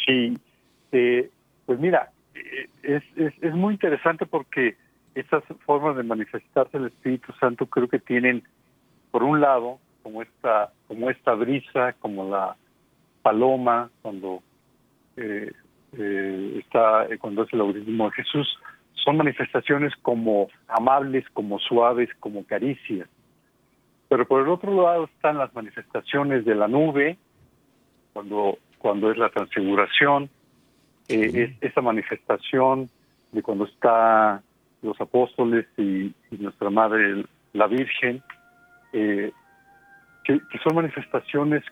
[0.05, 0.37] Sí,
[0.91, 1.31] eh,
[1.65, 2.11] pues mira,
[2.83, 4.77] es, es, es, muy interesante porque
[5.15, 8.43] estas formas de manifestarse el Espíritu Santo creo que tienen,
[9.09, 12.55] por un lado, como esta, como esta brisa, como la
[13.21, 14.41] paloma cuando
[15.17, 15.51] eh,
[15.97, 18.47] eh, está, cuando es el bautismo de Jesús,
[18.93, 23.07] son manifestaciones como amables, como suaves, como caricias.
[24.07, 27.17] Pero por el otro lado están las manifestaciones de la nube,
[28.13, 30.29] cuando, cuando es la transfiguración,
[31.07, 32.89] eh, es, esa manifestación
[33.31, 34.41] de cuando está
[34.81, 38.21] los apóstoles y, y nuestra Madre, la Virgen,
[38.93, 39.31] eh,
[40.23, 41.63] que, que, son manifestaciones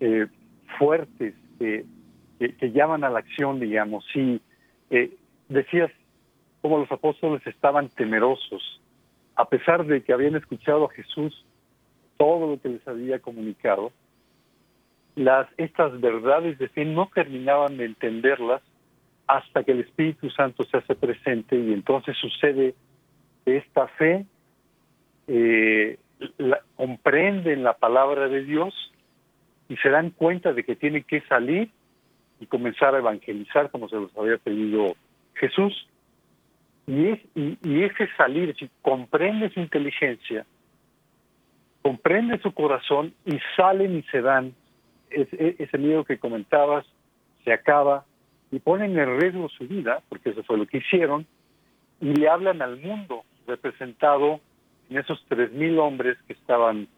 [0.00, 0.26] eh,
[0.78, 1.84] fuertes, que,
[2.38, 4.04] que, llaman a la acción, digamos.
[4.12, 4.40] Sí,
[5.48, 5.90] decías
[6.62, 8.80] cómo los apóstoles estaban temerosos,
[9.34, 11.44] a pesar de que habían escuchado a Jesús
[12.16, 13.92] todo lo que les había comunicado,
[15.14, 18.62] las, estas verdades de fe no terminaban de entenderlas
[19.26, 22.74] hasta que el Espíritu Santo se hace presente y entonces sucede
[23.44, 24.26] que esta fe
[25.26, 25.98] eh,
[26.76, 28.74] comprenden la palabra de Dios
[29.68, 31.70] y se dan cuenta de que tienen que salir
[32.40, 34.96] y comenzar a evangelizar como se los había pedido
[35.34, 35.88] Jesús.
[36.86, 40.46] Y, es, y, y ese salir, si comprende su inteligencia,
[41.82, 44.54] comprende su corazón y salen y se dan,
[45.10, 46.86] ese, ese miedo que comentabas
[47.44, 48.04] se acaba
[48.50, 51.26] y ponen en riesgo su vida, porque eso fue lo que hicieron,
[52.00, 54.40] y le hablan al mundo representado
[54.88, 56.88] en esos tres mil hombres que estaban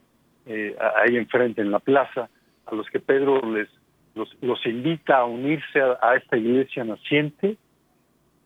[0.46, 2.28] eh, ahí enfrente en la plaza,
[2.70, 3.68] a los que Pedro les
[4.14, 7.56] los, invita a unirse a, esta iglesia naciente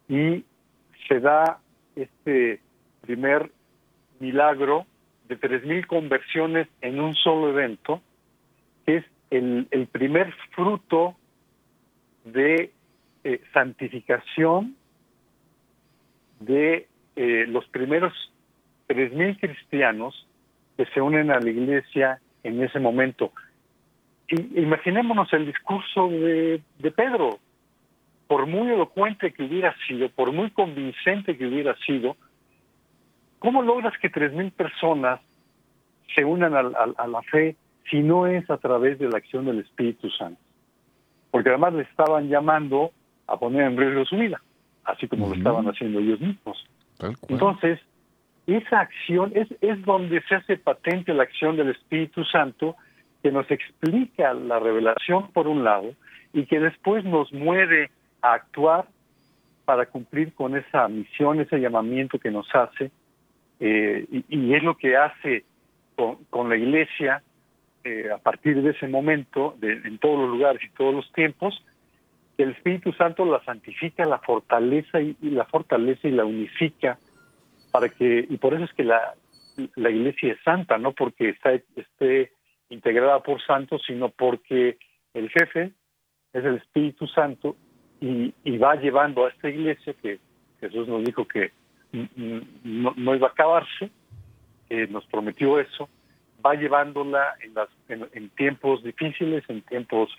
[0.08, 0.44] y
[1.08, 1.58] se da
[1.96, 2.60] este
[3.00, 3.50] primer
[4.20, 4.86] milagro
[5.28, 8.02] de tres mil conversiones en un solo evento,
[8.84, 11.16] que es el, primer fruto
[12.24, 12.72] de
[13.24, 14.76] eh, santificación
[16.40, 18.12] de eh, los primeros
[18.86, 20.26] tres mil cristianos
[20.76, 23.32] que se unen a la iglesia en ese momento.
[24.28, 27.38] Imaginémonos el discurso de, de Pedro,
[28.26, 32.16] por muy elocuente que hubiera sido, por muy convincente que hubiera sido,
[33.38, 35.20] ¿cómo logras que tres mil personas
[36.14, 37.56] se unan a, a, a, la fe
[37.90, 40.40] si no es a través de la acción del Espíritu Santo?
[41.30, 42.92] Porque además le estaban llamando
[43.26, 44.40] a poner en riesgo su vida,
[44.84, 46.66] así como lo estaban haciendo ellos mismos.
[47.28, 47.78] Entonces,
[48.46, 52.76] esa acción es, es donde se hace patente la acción del Espíritu Santo
[53.24, 55.94] que nos explica la revelación por un lado
[56.34, 58.84] y que después nos mueve a actuar
[59.64, 62.90] para cumplir con esa misión, ese llamamiento que nos hace,
[63.60, 65.46] eh, y, es lo que hace
[66.28, 67.22] con, la iglesia
[67.82, 71.64] eh, a partir de ese momento, de, en todos los lugares y todos los tiempos,
[72.36, 76.98] que el Espíritu Santo la santifica, la fortaleza y, la fortalece y la unifica
[77.72, 79.14] para que, y por eso es que la,
[79.76, 82.33] la iglesia es santa, no porque está, esté
[82.68, 84.78] integrada por santos, sino porque
[85.12, 85.72] el jefe
[86.32, 87.56] es el Espíritu Santo
[88.00, 90.18] y, va llevando a esta iglesia que
[90.60, 91.52] Jesús nos dijo que
[91.92, 93.90] no, iba a acabarse,
[94.90, 95.88] nos prometió eso,
[96.44, 100.10] va llevándola en, las, en, tiempos difíciles, en tiempos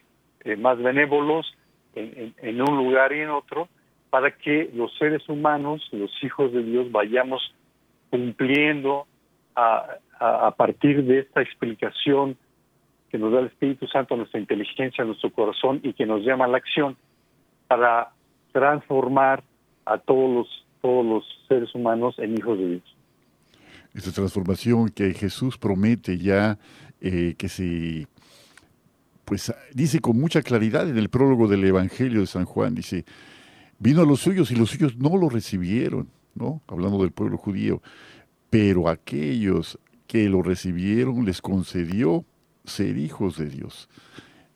[0.44, 1.56] eh, más benévolos,
[1.94, 3.70] en, un lugar y en otro,
[4.10, 7.54] para que los seres humanos, los hijos de Dios, vayamos
[8.10, 9.08] cumpliendo
[9.56, 12.38] a, a, partir de esta explicación
[13.10, 16.48] que nos da el Espíritu Santo, nuestra inteligencia, nuestro corazón y que nos llama a
[16.48, 16.98] la acción
[17.68, 18.12] para
[18.52, 19.44] transformar
[19.86, 22.98] a todos los, todos los seres humanos en hijos de Dios.
[23.94, 26.58] Esta transformación que Jesús promete ya
[27.00, 28.08] eh, que se
[29.26, 33.06] pues dice con mucha claridad en el prólogo del Evangelio de San Juan, dice,
[33.80, 36.62] vino a los suyos y los suyos no lo recibieron, ¿no?
[36.68, 37.82] Hablando del pueblo judío,
[38.56, 42.24] pero aquellos que lo recibieron les concedió
[42.64, 43.90] ser hijos de Dios,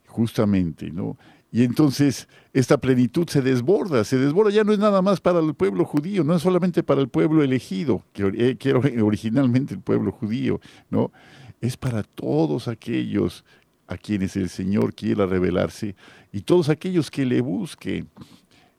[0.07, 1.17] justamente, ¿no?
[1.51, 5.53] Y entonces esta plenitud se desborda, se desborda, ya no es nada más para el
[5.53, 10.13] pueblo judío, no es solamente para el pueblo elegido, que, eh, era originalmente el pueblo
[10.13, 11.11] judío, ¿no?
[11.59, 13.43] Es para todos aquellos
[13.85, 15.97] a quienes el Señor quiera revelarse
[16.31, 18.07] y todos aquellos que le busquen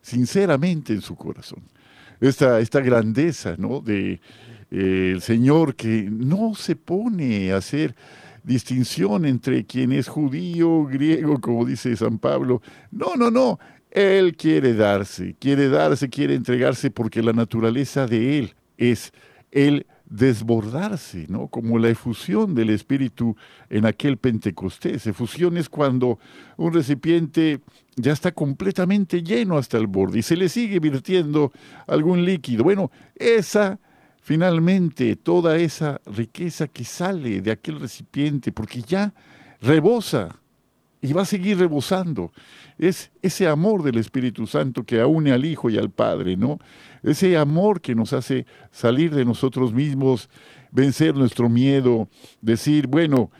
[0.00, 1.62] sinceramente en su corazón.
[2.22, 3.80] Esta, esta grandeza ¿no?
[3.80, 4.20] de
[4.70, 7.94] el Señor que no se pone a hacer
[8.42, 12.62] distinción entre quien es judío, griego, como dice San Pablo.
[12.90, 13.58] No, no, no.
[13.90, 19.12] Él quiere darse, quiere darse, quiere entregarse porque la naturaleza de Él es
[19.50, 21.46] Él desbordarse, ¿no?
[21.46, 23.36] Como la efusión del Espíritu
[23.68, 25.06] en aquel Pentecostés.
[25.06, 26.18] Efusión es cuando
[26.56, 27.60] un recipiente
[27.96, 31.52] ya está completamente lleno hasta el borde y se le sigue virtiendo
[31.86, 32.64] algún líquido.
[32.64, 33.78] Bueno, esa,
[34.20, 39.12] finalmente, toda esa riqueza que sale de aquel recipiente, porque ya
[39.60, 40.40] rebosa
[41.02, 42.32] y va a seguir rebosando.
[42.78, 46.58] Es ese amor del Espíritu Santo que aúne al Hijo y al Padre, ¿no?
[47.02, 50.28] Ese amor que nos hace salir de nosotros mismos,
[50.70, 52.08] vencer nuestro miedo,
[52.40, 53.30] decir, bueno,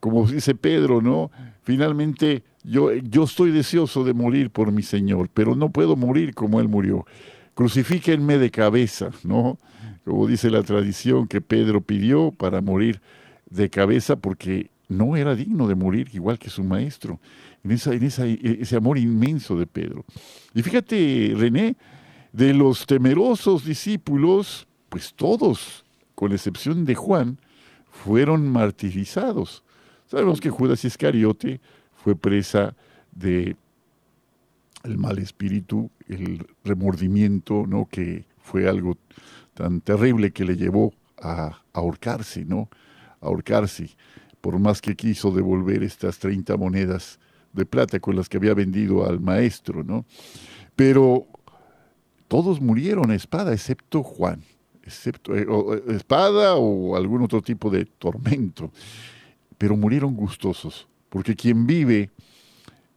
[0.00, 1.30] como dice Pedro, ¿no?
[1.62, 6.60] Finalmente yo, yo estoy deseoso de morir por mi Señor, pero no puedo morir como
[6.60, 7.06] Él murió.
[7.54, 9.58] Crucifíquenme de cabeza, ¿no?
[10.04, 13.00] Como dice la tradición que Pedro pidió para morir
[13.48, 17.20] de cabeza porque no era digno de morir igual que su maestro,
[17.62, 20.04] en, esa, en esa, ese amor inmenso de Pedro.
[20.54, 21.76] Y fíjate, René,
[22.32, 27.38] de los temerosos discípulos, pues todos, con excepción de Juan,
[27.88, 29.62] fueron martirizados.
[30.06, 31.60] Sabemos que Judas Iscariote
[31.94, 32.74] fue presa
[33.12, 33.56] de
[34.84, 37.86] el mal espíritu, el remordimiento, ¿no?
[37.90, 38.96] que fue algo
[39.54, 42.68] tan terrible que le llevó a ahorcarse, ¿no?
[43.20, 43.96] A ahorcarse
[44.40, 47.18] por más que quiso devolver estas 30 monedas
[47.52, 50.04] de plata con las que había vendido al maestro, ¿no?
[50.76, 51.26] Pero
[52.28, 54.42] todos murieron a espada, excepto Juan,
[54.82, 58.70] excepto eh, eh, espada o algún otro tipo de tormento,
[59.56, 62.10] pero murieron gustosos, porque quien vive,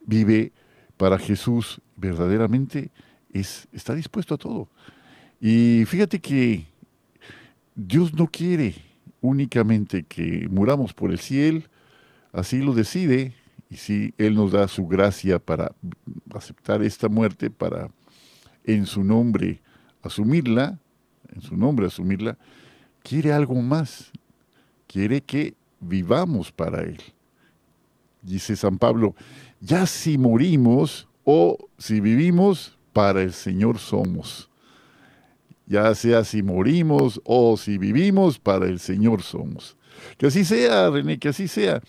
[0.05, 0.51] vive
[0.97, 2.91] para Jesús verdaderamente,
[3.31, 4.67] es, está dispuesto a todo.
[5.39, 6.65] Y fíjate que
[7.75, 8.75] Dios no quiere
[9.21, 11.61] únicamente que muramos por el cielo,
[12.31, 13.33] así lo decide,
[13.69, 15.73] y si Él nos da su gracia para
[16.33, 17.89] aceptar esta muerte, para
[18.63, 19.61] en su nombre
[20.01, 20.79] asumirla,
[21.33, 22.37] en su nombre asumirla,
[23.03, 24.11] quiere algo más,
[24.87, 27.01] quiere que vivamos para Él.
[28.21, 29.15] Dice San Pablo,
[29.59, 34.49] ya si morimos o si vivimos, para el Señor somos
[35.67, 39.75] ya sea si morimos o si vivimos, para el Señor somos.
[40.17, 41.81] Que así sea, René, que así sea.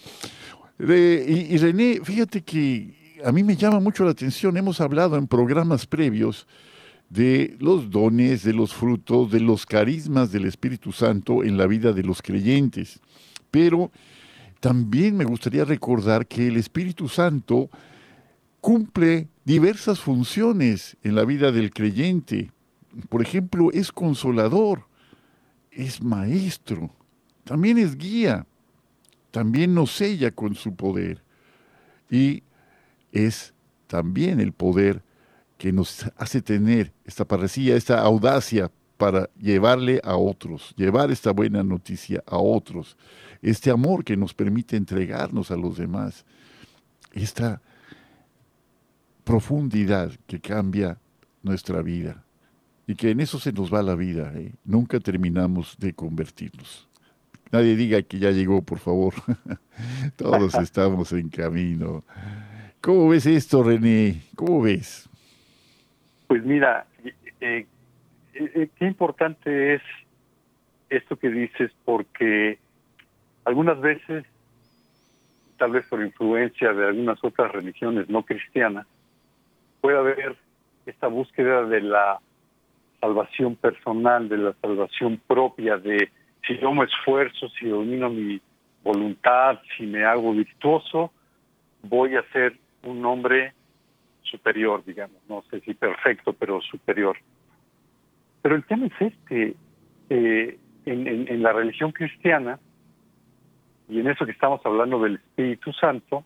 [0.78, 5.86] y, René, fíjate que a mí me llama mucho la atención, hemos hablado en programas
[5.86, 6.46] previos
[7.08, 11.92] de los dones, de los frutos, de los carismas del Espíritu Santo en la vida
[11.92, 13.00] de los creyentes.
[13.50, 13.90] Pero
[14.60, 17.70] también me gustaría recordar que el Espíritu Santo
[18.60, 22.50] cumple diversas funciones en la vida del creyente
[23.08, 24.86] por ejemplo, es consolador,
[25.70, 26.90] es maestro,
[27.44, 28.46] también es guía,
[29.30, 31.22] también nos sella con su poder.
[32.10, 32.42] Y
[33.12, 33.54] es
[33.86, 35.02] también el poder
[35.58, 41.62] que nos hace tener esta parresía, esta audacia para llevarle a otros, llevar esta buena
[41.62, 42.96] noticia a otros,
[43.40, 46.26] este amor que nos permite entregarnos a los demás,
[47.12, 47.62] esta
[49.24, 50.98] profundidad que cambia
[51.42, 52.24] nuestra vida
[52.86, 54.52] y que en eso se nos va la vida, ¿eh?
[54.64, 56.88] nunca terminamos de convertirnos.
[57.52, 59.14] Nadie diga que ya llegó, por favor.
[60.16, 62.04] Todos estamos en camino.
[62.80, 64.22] ¿Cómo ves esto, René?
[64.34, 65.08] ¿Cómo ves?
[66.26, 66.86] Pues mira,
[67.40, 67.66] eh,
[68.38, 69.82] eh, qué importante es
[70.90, 72.58] esto que dices, porque
[73.44, 74.24] algunas veces,
[75.56, 78.86] tal vez por influencia de algunas otras religiones no cristianas,
[79.80, 80.36] puede haber
[80.86, 82.20] esta búsqueda de la
[83.00, 86.10] salvación personal, de la salvación propia, de
[86.46, 88.40] si yo me esfuerzo, si domino mi
[88.82, 91.12] voluntad, si me hago virtuoso,
[91.82, 93.52] voy a ser un hombre
[94.22, 97.16] superior, digamos, no sé si perfecto, pero superior.
[98.48, 99.56] Pero el tema es este,
[100.08, 102.58] eh, en, la religión cristiana,
[103.90, 106.24] y en eso que estamos hablando del Espíritu Santo,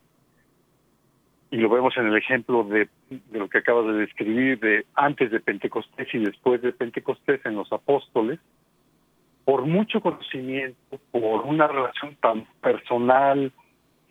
[1.51, 5.33] y lo vemos en el ejemplo de, de, lo que acabas de describir, de antes
[5.33, 8.39] de Pentecostés y después de Pentecostés en los apóstoles,
[9.45, 13.51] por mucho conocimiento, por una relación tan personal,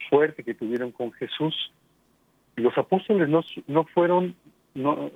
[0.10, 1.72] fuerte que tuvieron con Jesús,
[2.58, 4.36] los apóstoles no, no fueron,
[4.74, 5.10] no,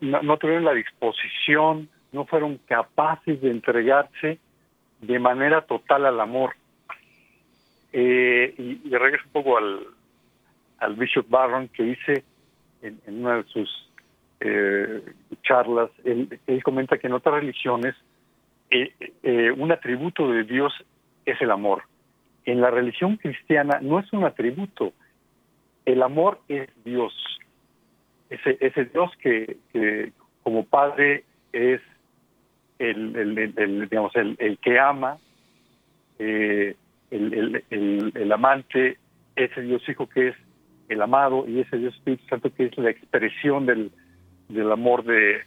[0.00, 4.38] no tuvieron la disposición, no fueron capaces de entregarse
[5.00, 6.54] de manera total al amor.
[7.92, 9.80] Eh, y, regreso un poco al,
[10.78, 12.24] al Bishop Barron que dice
[12.82, 13.90] en, una de sus
[14.40, 15.02] eh,
[15.42, 17.94] charlas, él, él, comenta que en otras religiones
[18.70, 18.92] eh,
[19.22, 20.72] eh, un atributo de Dios
[21.26, 21.82] es el amor.
[22.44, 24.92] En la religión cristiana no es un atributo,
[25.84, 27.12] el amor es Dios.
[28.30, 31.80] Ese, ese Dios que, que como padre es
[32.80, 35.18] el, el, digamos, el, el, que ama,
[36.18, 36.74] eh,
[37.10, 38.96] el, el, amante,
[39.36, 40.36] ese Dios Hijo que es
[40.88, 43.92] el amado y ese Dios Espíritu Santo que es la expresión del,
[44.48, 45.42] del amor de,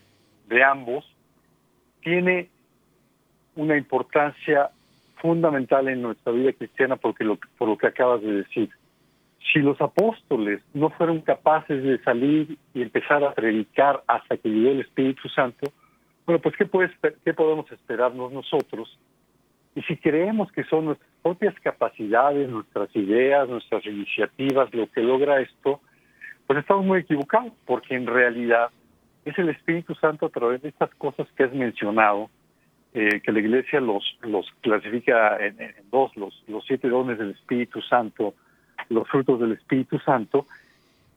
[0.47, 1.05] de ambos,
[2.01, 2.49] tiene
[3.55, 4.69] una importancia
[5.15, 8.69] fundamental en nuestra vida cristiana porque lo, por lo que acabas de decir.
[9.51, 14.71] Si los apóstoles no fueron capaces de salir y empezar a predicar hasta que llegó
[14.71, 15.71] el Espíritu Santo,
[16.25, 16.91] bueno, pues ¿qué, puede,
[17.23, 18.97] qué podemos esperarnos nosotros?
[19.75, 25.41] Y si creemos que son nuestras propias capacidades, nuestras ideas, nuestras iniciativas lo que logra
[25.41, 25.81] esto,
[26.45, 28.69] pues estamos muy equivocados, porque en realidad
[29.25, 32.29] es el Espíritu Santo a través de estas cosas que has mencionado,
[32.93, 35.57] eh, que la Iglesia los, los clasifica en,
[35.89, 38.35] dos, los, los siete dones del Espíritu Santo,
[38.89, 40.45] los frutos del Espíritu Santo,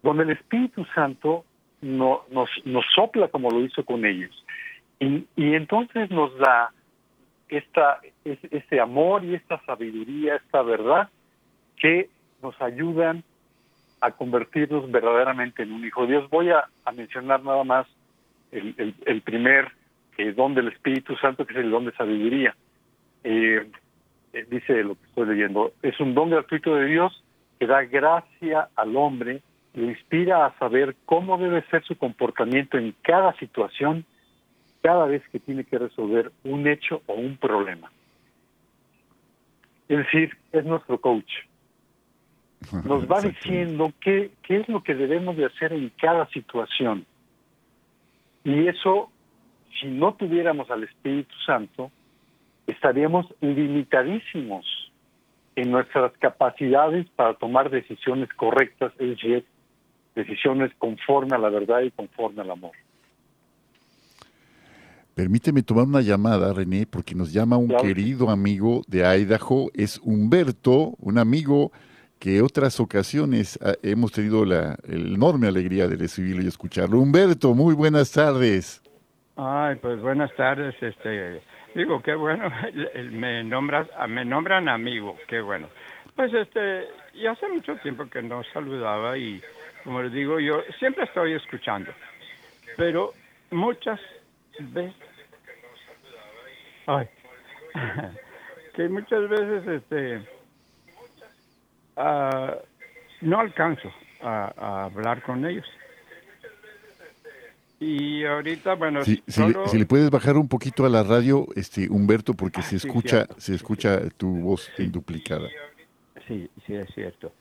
[0.02, 1.44] donde el Espíritu Santo
[1.82, 4.45] no, nos, nos sopla como lo hizo con ellos.
[4.98, 6.72] Y, y entonces nos da
[7.48, 11.08] esta, este amor y esta sabiduría, esta verdad,
[11.76, 12.08] que
[12.42, 13.22] nos ayudan
[14.00, 16.30] a convertirnos verdaderamente en un hijo de Dios.
[16.30, 17.86] Voy a, mencionar nada más
[18.52, 19.72] el, el, el primer
[20.18, 22.54] eh, don del Espíritu Santo, que es el don de sabiduría.
[23.24, 23.66] Eh,
[24.32, 27.24] eh, dice lo que estoy leyendo, es un don gratuito de Dios
[27.58, 29.42] que da gracia al hombre,
[29.74, 34.04] le inspira a saber cómo debe ser su comportamiento en cada situación,
[34.86, 37.90] cada vez que tiene que resolver un hecho o un problema.
[39.88, 41.32] Es decir, es nuestro coach.
[42.84, 47.04] Nos va diciendo qué, qué es lo que debemos de hacer en cada situación.
[48.44, 49.10] Y eso
[49.80, 51.90] si no tuviéramos al Espíritu Santo,
[52.68, 54.64] estaríamos limitadísimos
[55.56, 59.44] en nuestras capacidades para tomar decisiones correctas, es decir,
[60.14, 62.85] decisiones conforme a la verdad y conforme al amor.
[65.16, 70.92] Permíteme tomar una llamada, René, porque nos llama un querido amigo de Idaho, es Humberto,
[70.98, 71.72] un amigo
[72.18, 76.98] que otras ocasiones ah, hemos tenido la, la enorme alegría de recibirlo y escucharlo.
[76.98, 78.82] Humberto, muy buenas tardes.
[79.36, 81.40] Ay, pues buenas tardes, este,
[81.74, 82.52] digo, qué bueno,
[83.12, 85.68] me nombras, me nombran amigo, qué bueno.
[86.14, 89.40] Pues este, ya hace mucho tiempo que no saludaba y
[89.82, 91.90] como les digo, yo siempre estoy escuchando,
[92.76, 93.14] pero
[93.50, 93.98] muchas
[94.60, 94.94] veces,
[96.86, 97.08] ay,
[98.74, 100.16] que muchas veces, este,
[101.96, 102.56] uh,
[103.20, 103.92] no alcanzo
[104.22, 105.66] a, a hablar con ellos.
[107.78, 109.22] Y ahorita, bueno, si,
[109.74, 114.08] le, puedes bajar un poquito a la radio, este Humberto, porque se escucha, se escucha
[114.16, 115.48] tu voz induplicada.
[116.26, 117.32] Sí, sí, es cierto.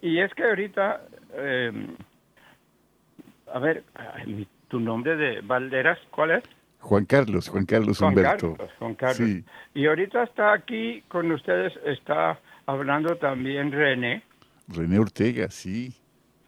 [0.00, 1.02] Y es que ahorita,
[1.32, 1.72] eh,
[3.52, 3.82] a ver,
[4.68, 6.44] tu nombre de Valderas, ¿cuál es?
[6.80, 8.56] Juan Carlos, Juan Carlos Juan Humberto.
[8.56, 9.30] Carlos, Juan Carlos.
[9.74, 14.22] Y ahorita está aquí con ustedes, está hablando también René.
[14.68, 15.94] René Ortega, sí.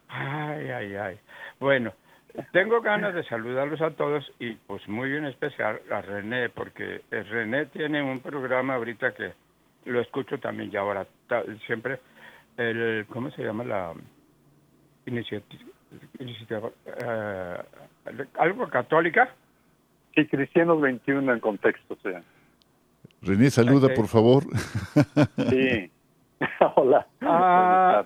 [0.09, 1.19] Ay, ay, ay.
[1.59, 1.93] Bueno,
[2.53, 7.67] tengo ganas de saludarlos a todos y pues muy en especial a René, porque René
[7.67, 9.33] tiene un programa ahorita que
[9.87, 11.07] lo escucho también ya ahora,
[11.67, 12.01] siempre,
[12.57, 13.95] el, ¿cómo se llama la
[15.07, 15.65] iniciativa?
[16.19, 17.57] Eh,
[18.39, 19.35] ¿Algo católica?
[20.15, 22.23] Sí, Cristianos 21 en contexto, sea.
[23.23, 24.45] René, saluda, por favor.
[25.51, 25.91] Sí.
[26.77, 27.07] Hola.
[27.23, 28.05] Ah,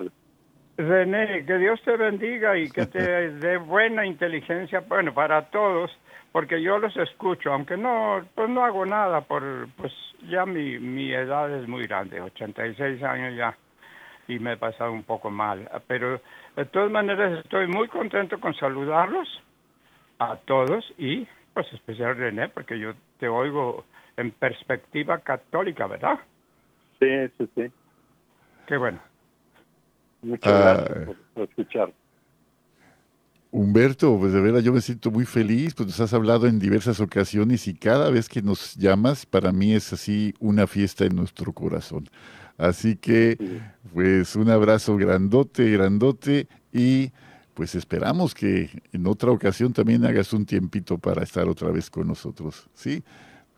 [0.77, 5.91] René, que Dios te bendiga y que te dé buena inteligencia, bueno, para todos,
[6.33, 9.93] porque yo los escucho, aunque no, pues no hago nada, por, pues
[10.29, 13.57] ya mi, mi edad es muy grande, 86 años ya,
[14.31, 16.21] y me he pasado un poco mal, pero
[16.57, 19.29] de todas maneras estoy muy contento con saludarlos
[20.19, 23.85] a todos y pues especial René, porque yo te oigo
[24.17, 26.19] en perspectiva católica, ¿verdad?
[27.01, 27.09] Sí,
[27.39, 27.73] sí, sí.
[28.67, 29.01] Qué bueno.
[30.23, 31.93] Muchas gracias ah, por, escuchar.
[33.51, 37.01] Humberto, pues de verdad yo me siento muy feliz, pues nos has hablado en diversas
[37.01, 41.53] ocasiones y cada vez que nos llamas, para mí es así una fiesta en nuestro
[41.53, 42.09] corazón.
[42.61, 43.39] Así que,
[43.95, 47.11] pues un abrazo grandote, grandote y
[47.55, 52.07] pues esperamos que en otra ocasión también hagas un tiempito para estar otra vez con
[52.07, 53.03] nosotros, ¿sí?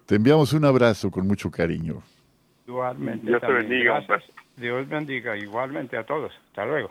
[0.06, 2.00] Te enviamos un abrazo con mucho cariño.
[2.66, 3.26] Igualmente.
[3.26, 4.06] Dios te bendiga.
[4.56, 6.32] Dios bendiga igualmente a todos.
[6.50, 6.90] Hasta luego.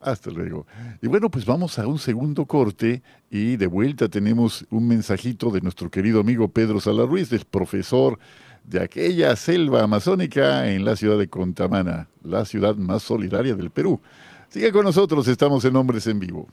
[0.00, 0.66] Hasta luego.
[1.02, 5.60] Y bueno, pues vamos a un segundo corte y de vuelta tenemos un mensajito de
[5.60, 8.18] nuestro querido amigo Pedro Salarruiz, del profesor
[8.64, 14.00] de aquella selva amazónica en la ciudad de Contamana, la ciudad más solidaria del Perú.
[14.48, 16.48] Sigue con nosotros, estamos en Hombres en Vivo.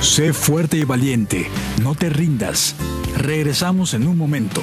[0.00, 1.46] Sé fuerte y valiente,
[1.82, 2.74] no te rindas.
[3.16, 4.62] Regresamos en un momento.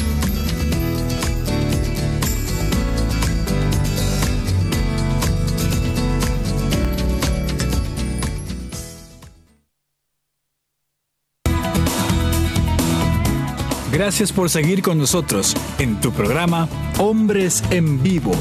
[13.91, 18.31] Gracias por seguir con nosotros en tu programa Hombres en Vivo.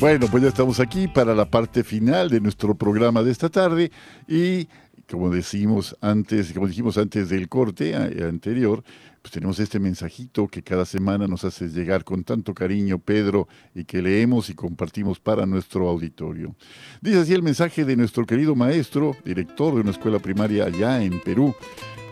[0.00, 3.90] Bueno, pues ya estamos aquí para la parte final de nuestro programa de esta tarde
[4.28, 4.68] y
[5.10, 8.82] como decimos antes, como dijimos antes del corte anterior,
[9.24, 13.84] pues tenemos este mensajito que cada semana nos hace llegar con tanto cariño, Pedro, y
[13.84, 16.54] que leemos y compartimos para nuestro auditorio.
[17.00, 21.20] Dice así el mensaje de nuestro querido maestro, director de una escuela primaria allá en
[21.20, 21.54] Perú.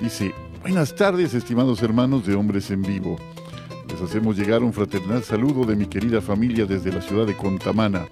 [0.00, 0.32] Dice,
[0.62, 3.16] buenas tardes, estimados hermanos de Hombres en Vivo.
[3.88, 8.06] Les hacemos llegar un fraternal saludo de mi querida familia desde la ciudad de Contamana.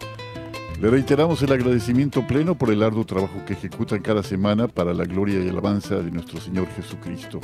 [0.80, 5.04] Le reiteramos el agradecimiento pleno por el arduo trabajo que ejecutan cada semana para la
[5.04, 7.38] gloria y alabanza de nuestro Señor Jesucristo.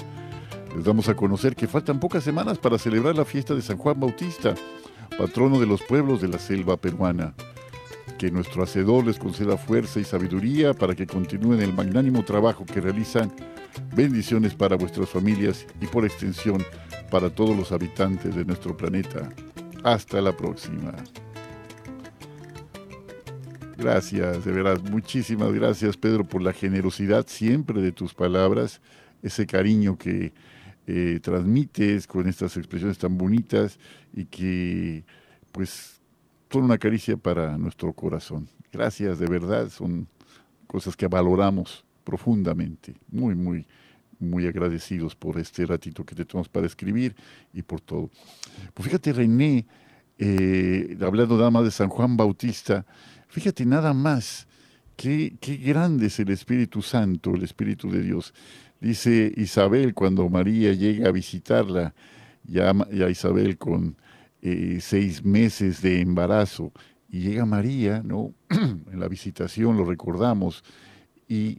[0.74, 4.00] Les damos a conocer que faltan pocas semanas para celebrar la fiesta de San Juan
[4.00, 4.54] Bautista,
[5.18, 7.34] patrono de los pueblos de la selva peruana.
[8.16, 12.80] Que nuestro Hacedor les conceda fuerza y sabiduría para que continúen el magnánimo trabajo que
[12.80, 13.30] realizan.
[13.94, 16.64] Bendiciones para vuestras familias y por extensión
[17.10, 19.28] para todos los habitantes de nuestro planeta.
[19.84, 20.94] Hasta la próxima.
[23.78, 28.80] Gracias, de verdad, muchísimas gracias Pedro por la generosidad siempre de tus palabras,
[29.22, 30.32] ese cariño que
[30.86, 33.78] eh, transmites con estas expresiones tan bonitas
[34.14, 35.04] y que
[35.52, 36.00] pues
[36.50, 38.48] son una caricia para nuestro corazón.
[38.72, 40.08] Gracias, de verdad, son
[40.66, 43.66] cosas que valoramos profundamente, muy, muy,
[44.18, 47.14] muy agradecidos por este ratito que te tomamos para escribir
[47.52, 48.10] y por todo.
[48.72, 49.66] Pues fíjate, René,
[50.18, 52.86] eh, hablando nada más de San Juan Bautista,
[53.36, 54.48] fíjate nada más,
[54.96, 58.32] qué, qué grande es el Espíritu Santo, el Espíritu de Dios.
[58.80, 61.94] Dice Isabel cuando María llega a visitarla,
[62.44, 63.98] ya, ya Isabel con
[64.40, 66.72] eh, seis meses de embarazo,
[67.10, 68.32] y llega María, ¿no?
[68.48, 70.64] en la visitación lo recordamos,
[71.28, 71.58] y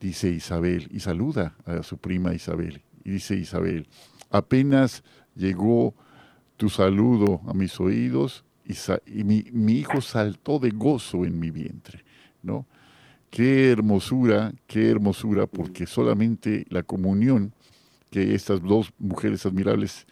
[0.00, 3.86] dice Isabel, y saluda a su prima Isabel, y dice Isabel,
[4.28, 5.04] apenas
[5.36, 5.94] llegó
[6.56, 8.44] tu saludo a mis oídos,
[9.06, 12.04] y, mi, hijo saltó de gozo en mi vientre,
[12.42, 12.66] ¿no?
[13.30, 17.54] Qué hermosura, qué hermosura, porque solamente la comunión
[18.10, 20.06] que estas dos mujeres admirables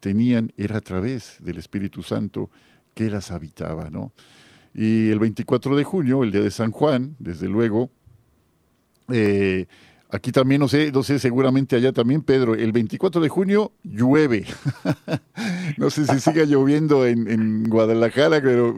[0.00, 2.50] tenían era a través del Espíritu Santo
[2.94, 4.12] que las habitaba, ¿no?
[4.74, 7.90] Y el 24 de junio, el día de San Juan, desde luego,
[9.08, 9.66] eh,
[10.14, 14.44] aquí también, no sé, no sé, seguramente allá también, Pedro, el 24 de junio llueve.
[15.76, 18.76] no sé si siga lloviendo en, en, Guadalajara, pero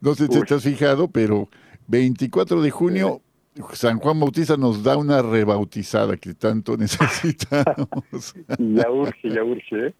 [0.00, 1.48] no sé si te has fijado, pero
[1.88, 3.22] 24 de junio
[3.72, 8.34] San Juan Bautista nos da una rebautizada que tanto necesitamos.
[8.58, 9.86] ya urge, ya urge.
[9.86, 9.94] ¿eh?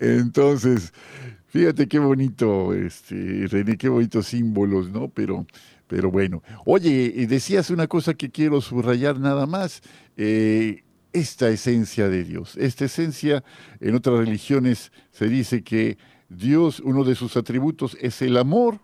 [0.00, 0.92] Entonces,
[1.46, 5.08] fíjate qué bonito, este, René, qué bonitos símbolos, ¿no?
[5.08, 5.46] Pero,
[5.86, 6.42] pero bueno.
[6.64, 9.82] Oye, decías una cosa que quiero subrayar nada más.
[10.16, 10.82] Eh,
[11.12, 13.44] esta esencia de Dios, esta esencia,
[13.80, 15.96] en otras religiones se dice que
[16.28, 18.80] Dios, uno de sus atributos es el amor,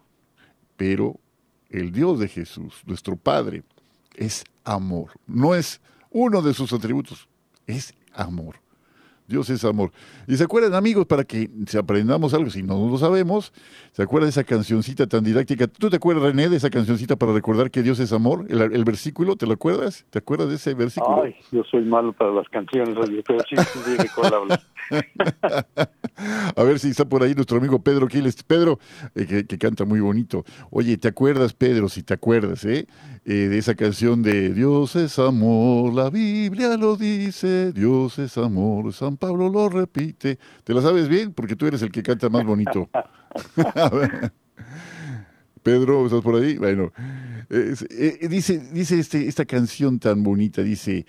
[0.76, 1.18] pero
[1.70, 3.64] el Dios de Jesús, nuestro Padre,
[4.14, 5.10] es amor.
[5.26, 5.80] No es
[6.10, 7.28] uno de sus atributos,
[7.66, 8.56] es amor.
[9.30, 9.92] Dios es amor.
[10.26, 13.52] Y se acuerdan, amigos, para que aprendamos algo, si no lo sabemos,
[13.92, 15.68] ¿se acuerdan de esa cancioncita tan didáctica?
[15.68, 18.44] ¿Tú te acuerdas, René, de esa cancioncita para recordar que Dios es amor?
[18.50, 20.04] El, versículo, ¿te lo acuerdas?
[20.10, 21.22] ¿Te acuerdas de ese versículo?
[21.22, 23.96] Ay, yo soy malo para las canciones, pero sí, sí,
[26.56, 28.42] A ver si está por ahí nuestro amigo Pedro Quiles.
[28.42, 28.78] Pedro,
[29.14, 30.44] eh, que, canta muy bonito.
[30.70, 32.86] Oye, ¿te acuerdas, Pedro, si te acuerdas, eh,
[33.24, 38.92] eh, de esa canción de Dios es amor, la Biblia lo dice, Dios es amor,
[38.92, 40.38] San Pablo lo repite.
[40.64, 41.32] ¿Te la sabes bien?
[41.32, 42.88] Porque tú eres el que canta más bonito.
[45.62, 46.56] Pedro, ¿estás por ahí?
[46.56, 46.90] Bueno,
[47.48, 51.04] dice, dice este, esta canción tan bonita, dice,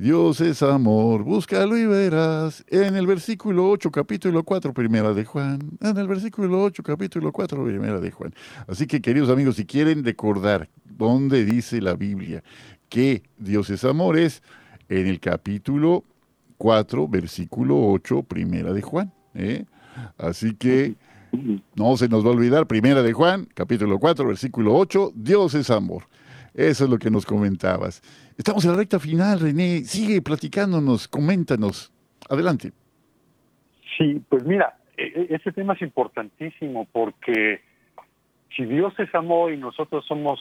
[0.00, 2.64] Dios es amor, búscalo y verás.
[2.68, 5.58] En el versículo 8, capítulo 4, primera de Juan.
[5.80, 8.32] En el versículo 8, capítulo 4, primera de Juan.
[8.68, 12.44] Así que, queridos amigos, si quieren recordar dónde dice la Biblia
[12.88, 14.40] que Dios es amor, es
[14.88, 16.04] en el capítulo
[16.58, 19.12] 4, versículo 8, primera de Juan.
[19.34, 19.64] ¿eh?
[20.16, 20.94] Así que
[21.74, 25.70] no se nos va a olvidar, primera de Juan, capítulo 4, versículo 8, Dios es
[25.70, 26.04] amor.
[26.54, 28.00] Eso es lo que nos comentabas.
[28.38, 29.80] Estamos en la recta final, René.
[29.80, 31.92] Sigue platicándonos, coméntanos.
[32.30, 32.70] Adelante.
[33.96, 37.60] Sí, pues mira, ese tema es importantísimo porque
[38.56, 40.38] si Dios es amor y nosotros somos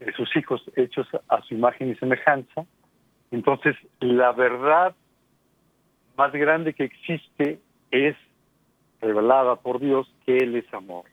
[0.00, 2.66] eh, sus hijos hechos a su imagen y semejanza,
[3.30, 4.96] entonces la verdad
[6.16, 7.60] más grande que existe
[7.92, 8.16] es
[9.00, 11.04] revelada por Dios que Él es amor.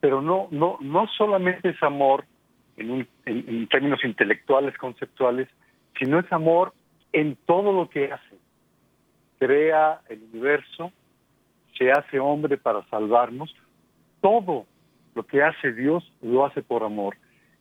[0.00, 2.24] Pero no, no, no solamente es amor
[2.80, 5.48] en, términos intelectuales, conceptuales,
[5.98, 6.72] sino es amor
[7.12, 8.36] en todo lo que hace.
[9.38, 10.92] Crea el universo,
[11.76, 13.54] se hace hombre para salvarnos.
[14.20, 14.66] Todo
[15.14, 17.16] lo que hace Dios lo hace por amor.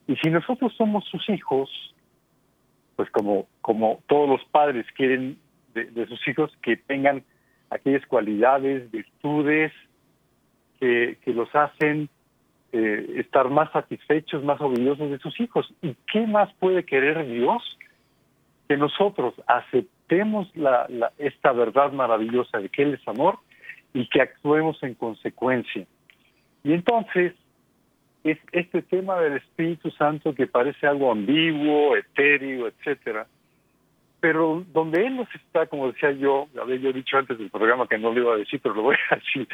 [0.07, 1.69] Y si nosotros somos sus hijos,
[2.95, 5.39] pues como, como todos los padres quieren
[5.73, 7.23] de, sus hijos que tengan
[7.69, 9.71] aquellas cualidades, virtudes
[10.79, 12.09] que, que los hacen
[12.71, 15.73] eh, estar más satisfechos, más orgullosos de sus hijos.
[15.81, 17.77] ¿Y qué más puede querer Dios?
[18.67, 23.39] Que nosotros aceptemos la, esta verdad maravillosa de que Él es amor
[23.93, 25.85] y que actuemos en consecuencia.
[26.63, 27.33] Y entonces,
[28.23, 33.27] es este tema del Espíritu Santo que parece algo ambiguo, etéreo, etcétera,
[34.19, 37.97] pero donde él nos está, como decía yo, había yo dicho antes del programa que
[37.97, 39.47] no lo iba a decir, pero lo voy a decir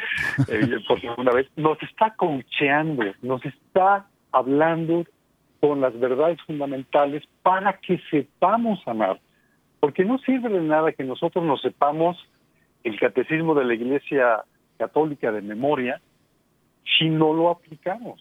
[0.48, 5.04] eh, por segunda vez, nos está coacheando, nos está hablando
[5.60, 9.20] con las verdades fundamentales para que sepamos amar.
[9.80, 12.16] Porque no sirve de nada que nosotros nos sepamos
[12.82, 14.44] el catecismo de la Iglesia
[14.78, 16.00] Católica de memoria
[16.98, 18.20] si no lo aplicamos.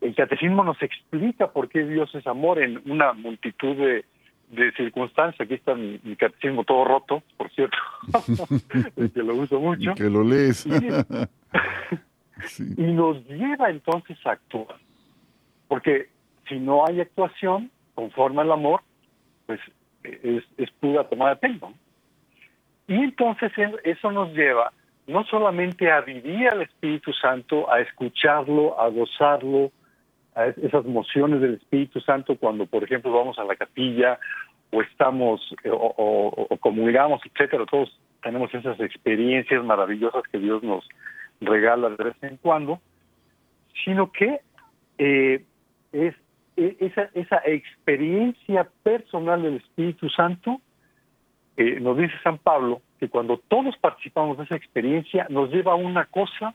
[0.00, 4.04] El catecismo nos explica por qué Dios es amor en una multitud de
[4.50, 5.44] de circunstancia.
[5.44, 7.76] Aquí está mi, catecismo todo roto, por cierto,
[9.14, 9.94] que lo uso mucho.
[9.94, 10.66] Que lo lees.
[12.78, 14.78] Y, nos lleva entonces a actuar.
[15.68, 16.08] Porque
[16.48, 18.80] si no hay actuación conforme al amor,
[19.44, 19.60] pues
[20.02, 21.74] es, es pura toma de pelo.
[22.88, 23.52] Y entonces
[23.84, 24.72] eso nos lleva
[25.06, 29.70] no solamente a vivir al Espíritu Santo, a escucharlo, a gozarlo,
[30.34, 34.18] a esas mociones del Espíritu Santo cuando, por ejemplo, vamos a la capilla
[34.72, 40.88] o estamos o, o, comulgamos, etcétera, todos tenemos esas experiencias maravillosas que Dios nos
[41.40, 42.80] regala de vez en cuando,
[43.84, 44.40] sino que
[44.98, 45.44] eh,
[45.92, 46.14] es
[46.56, 50.60] e, esa, esa experiencia personal del Espíritu Santo,
[51.56, 55.76] eh, nos dice San Pablo, que cuando todos participamos de esa experiencia, nos lleva a
[55.76, 56.54] una cosa,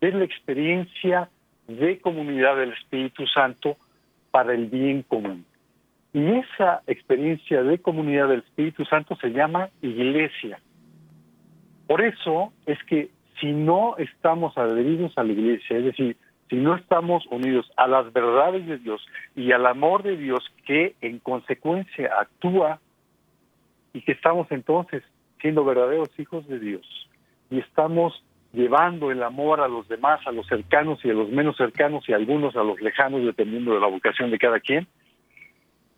[0.00, 1.30] es la experiencia
[1.68, 3.76] de comunidad del Espíritu Santo
[4.30, 5.44] para el bien común.
[6.12, 10.60] Y esa experiencia de comunidad del Espíritu Santo se llama iglesia.
[11.86, 13.10] Por eso es que
[13.40, 16.16] si no estamos adheridos a la iglesia, es decir,
[16.48, 19.04] si no estamos unidos a las verdades de Dios
[19.34, 22.80] y al amor de Dios que en consecuencia actúa
[23.92, 25.02] y que estamos entonces
[25.40, 26.86] siendo verdaderos hijos de Dios
[27.50, 28.22] y estamos
[28.54, 32.12] llevando el amor a los demás, a los cercanos y a los menos cercanos y
[32.12, 34.86] a algunos a los lejanos dependiendo de la vocación de cada quien,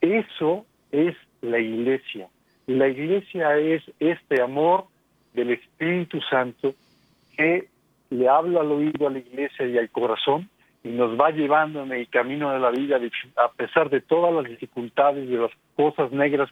[0.01, 2.29] eso es la iglesia.
[2.67, 4.87] La iglesia es este amor
[5.35, 6.75] del Espíritu Santo
[7.37, 7.69] que
[8.11, 10.49] le habla al oído a la iglesia y al corazón
[10.83, 12.99] y nos va llevando en el camino de la vida
[13.37, 16.49] a pesar de todas las dificultades, de las cosas negras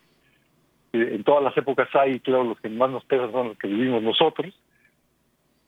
[0.92, 3.58] que en todas las épocas hay, y claro, los que más nos pesan son los
[3.58, 4.54] que vivimos nosotros,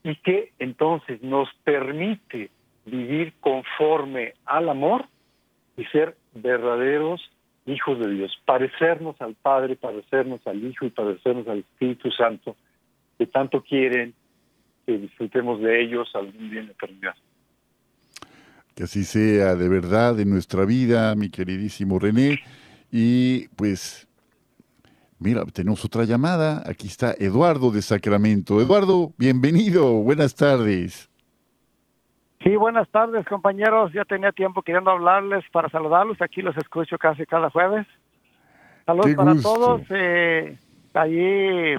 [0.07, 2.49] y que entonces nos permite
[2.85, 5.05] vivir conforme al amor
[5.75, 7.29] y ser verdaderos
[7.65, 12.55] hijos de Dios, parecernos al Padre, parecernos al Hijo y parecernos al Espíritu Santo,
[13.17, 14.13] que tanto quieren
[14.85, 17.15] que disfrutemos de ellos algún día en la eternidad.
[18.75, 22.39] Que así sea de verdad en nuestra vida, mi queridísimo René.
[22.93, 24.06] Y pues,
[25.19, 26.63] mira, tenemos otra llamada.
[26.65, 28.61] Aquí está Eduardo de Sacramento.
[28.61, 29.93] Eduardo, bienvenido.
[30.03, 31.09] Buenas tardes.
[32.43, 33.91] Sí, buenas tardes, compañeros.
[33.93, 36.21] Ya tenía tiempo queriendo hablarles para saludarlos.
[36.21, 37.85] Aquí los escucho casi cada jueves.
[38.85, 39.81] Saludos para todos.
[39.89, 40.57] Eh,
[40.93, 41.75] allí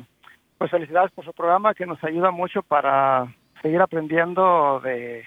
[0.59, 3.32] pues felicidades por su programa que nos ayuda mucho para
[3.62, 5.24] seguir aprendiendo de,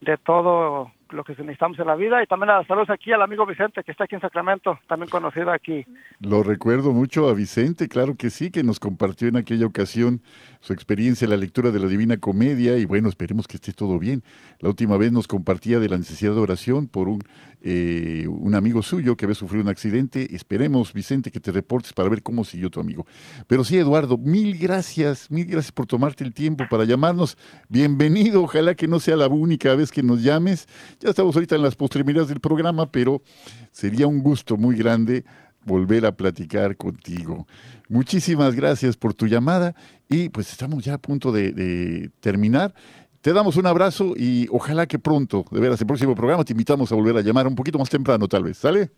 [0.00, 3.46] de todo lo que necesitamos en la vida y también a saludos aquí al amigo
[3.46, 5.84] Vicente que está aquí en Sacramento, también conocido aquí.
[6.20, 10.20] Lo recuerdo mucho a Vicente, claro que sí, que nos compartió en aquella ocasión
[10.60, 13.98] su experiencia en la lectura de la Divina Comedia y bueno, esperemos que esté todo
[13.98, 14.22] bien.
[14.60, 17.22] La última vez nos compartía de la necesidad de oración por un,
[17.62, 20.34] eh, un amigo suyo que había sufrido un accidente.
[20.34, 23.06] Esperemos, Vicente, que te reportes para ver cómo siguió tu amigo.
[23.46, 27.36] Pero sí, Eduardo, mil gracias, mil gracias por tomarte el tiempo para llamarnos.
[27.68, 30.66] Bienvenido, ojalá que no sea la única vez que nos llames.
[31.00, 33.22] Ya estamos ahorita en las postremidades del programa, pero
[33.70, 35.24] sería un gusto muy grande
[35.68, 37.46] volver a platicar contigo.
[37.88, 39.74] Muchísimas gracias por tu llamada
[40.08, 42.74] y pues estamos ya a punto de, de, terminar.
[43.20, 46.90] Te damos un abrazo y ojalá que pronto, de veras, el próximo programa te invitamos
[46.90, 48.90] a volver a llamar un poquito más temprano tal vez, ¿sale?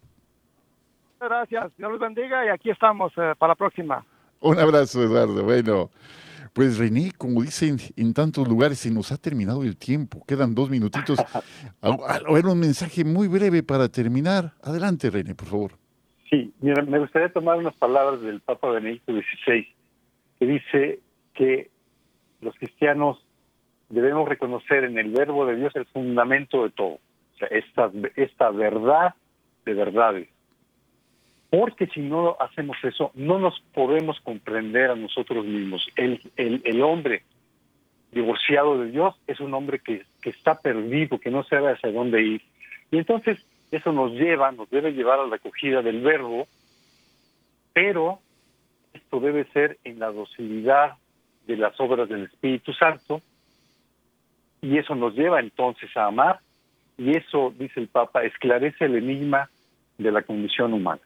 [1.21, 4.07] Gracias, Dios los bendiga y aquí estamos eh, para la próxima.
[4.41, 5.43] Un abrazo, Eduardo.
[5.45, 5.91] Bueno,
[6.53, 10.25] pues René, como dicen en tantos lugares, se nos ha terminado el tiempo.
[10.27, 11.19] Quedan dos minutitos.
[11.83, 14.55] A, a ver, un mensaje muy breve para terminar.
[14.63, 15.80] Adelante, René, por favor.
[16.31, 19.67] Sí, mira, me gustaría tomar unas palabras del Papa Benedicto XVI,
[20.39, 21.01] que dice
[21.35, 21.71] que
[22.41, 23.19] los cristianos
[23.89, 28.51] debemos reconocer en el verbo de Dios el fundamento de todo, o sea, esta, esta
[28.51, 29.15] verdad
[29.65, 30.29] de verdades.
[31.51, 35.85] Porque si no hacemos eso, no nos podemos comprender a nosotros mismos.
[35.97, 37.25] El, el, el hombre
[38.13, 42.23] divorciado de Dios es un hombre que, que está perdido, que no sabe hacia dónde
[42.23, 42.43] ir.
[42.93, 46.47] Y entonces eso nos lleva, nos debe llevar a la acogida del verbo,
[47.73, 48.21] pero
[48.93, 50.97] esto debe ser en la docilidad
[51.47, 53.23] de las obras del Espíritu Santo,
[54.61, 56.41] y eso nos lleva entonces a amar,
[56.99, 59.49] y eso, dice el Papa, esclarece el enigma
[59.97, 61.01] de la condición humana.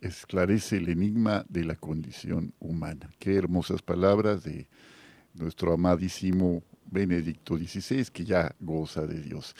[0.00, 3.10] Esclarece el enigma de la condición humana.
[3.18, 4.66] Qué hermosas palabras de
[5.34, 9.54] nuestro amadísimo Benedicto XVI, que ya goza de Dios.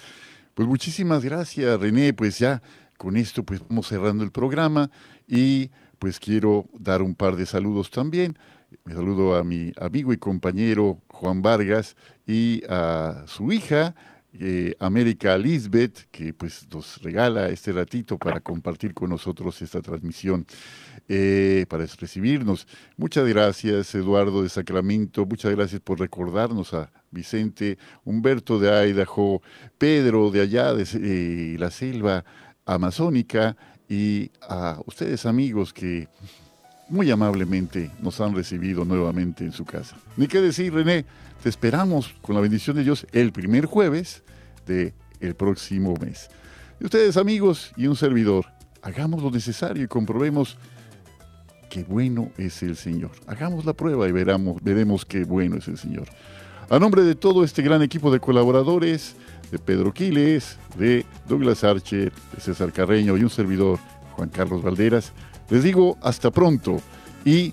[0.54, 2.12] Pues muchísimas gracias, René.
[2.12, 2.62] Pues ya
[2.98, 4.90] con esto pues vamos cerrando el programa
[5.26, 8.38] y pues quiero dar un par de saludos también.
[8.84, 11.96] Me saludo a mi amigo y compañero Juan Vargas
[12.26, 13.94] y a su hija,
[14.38, 20.46] eh, América Lisbeth, que pues nos regala este ratito para compartir con nosotros esta transmisión,
[21.08, 22.66] eh, para recibirnos.
[22.96, 29.42] Muchas gracias, Eduardo de Sacramento, muchas gracias por recordarnos a Vicente, Humberto de Idaho,
[29.76, 32.24] Pedro de allá de eh, la selva
[32.64, 33.56] amazónica
[33.88, 36.08] y a ustedes amigos que
[36.88, 39.96] muy amablemente nos han recibido nuevamente en su casa.
[40.16, 41.04] Ni qué decir, René,
[41.42, 44.22] te esperamos con la bendición de Dios el primer jueves
[44.66, 46.28] de el próximo mes.
[46.80, 48.46] Y ustedes amigos y un servidor,
[48.82, 50.58] hagamos lo necesario y comprobemos
[51.70, 53.12] qué bueno es el Señor.
[53.26, 56.08] Hagamos la prueba y veremos, veremos qué bueno es el Señor.
[56.68, 59.16] A nombre de todo este gran equipo de colaboradores,
[59.50, 63.78] de Pedro Quiles, de Douglas Archer, de César Carreño y un servidor,
[64.12, 65.12] Juan Carlos Valderas,
[65.52, 66.80] les digo hasta pronto
[67.26, 67.52] y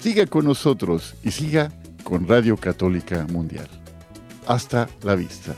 [0.00, 1.72] siga con nosotros y siga
[2.02, 3.68] con Radio Católica Mundial.
[4.46, 5.54] Hasta la vista.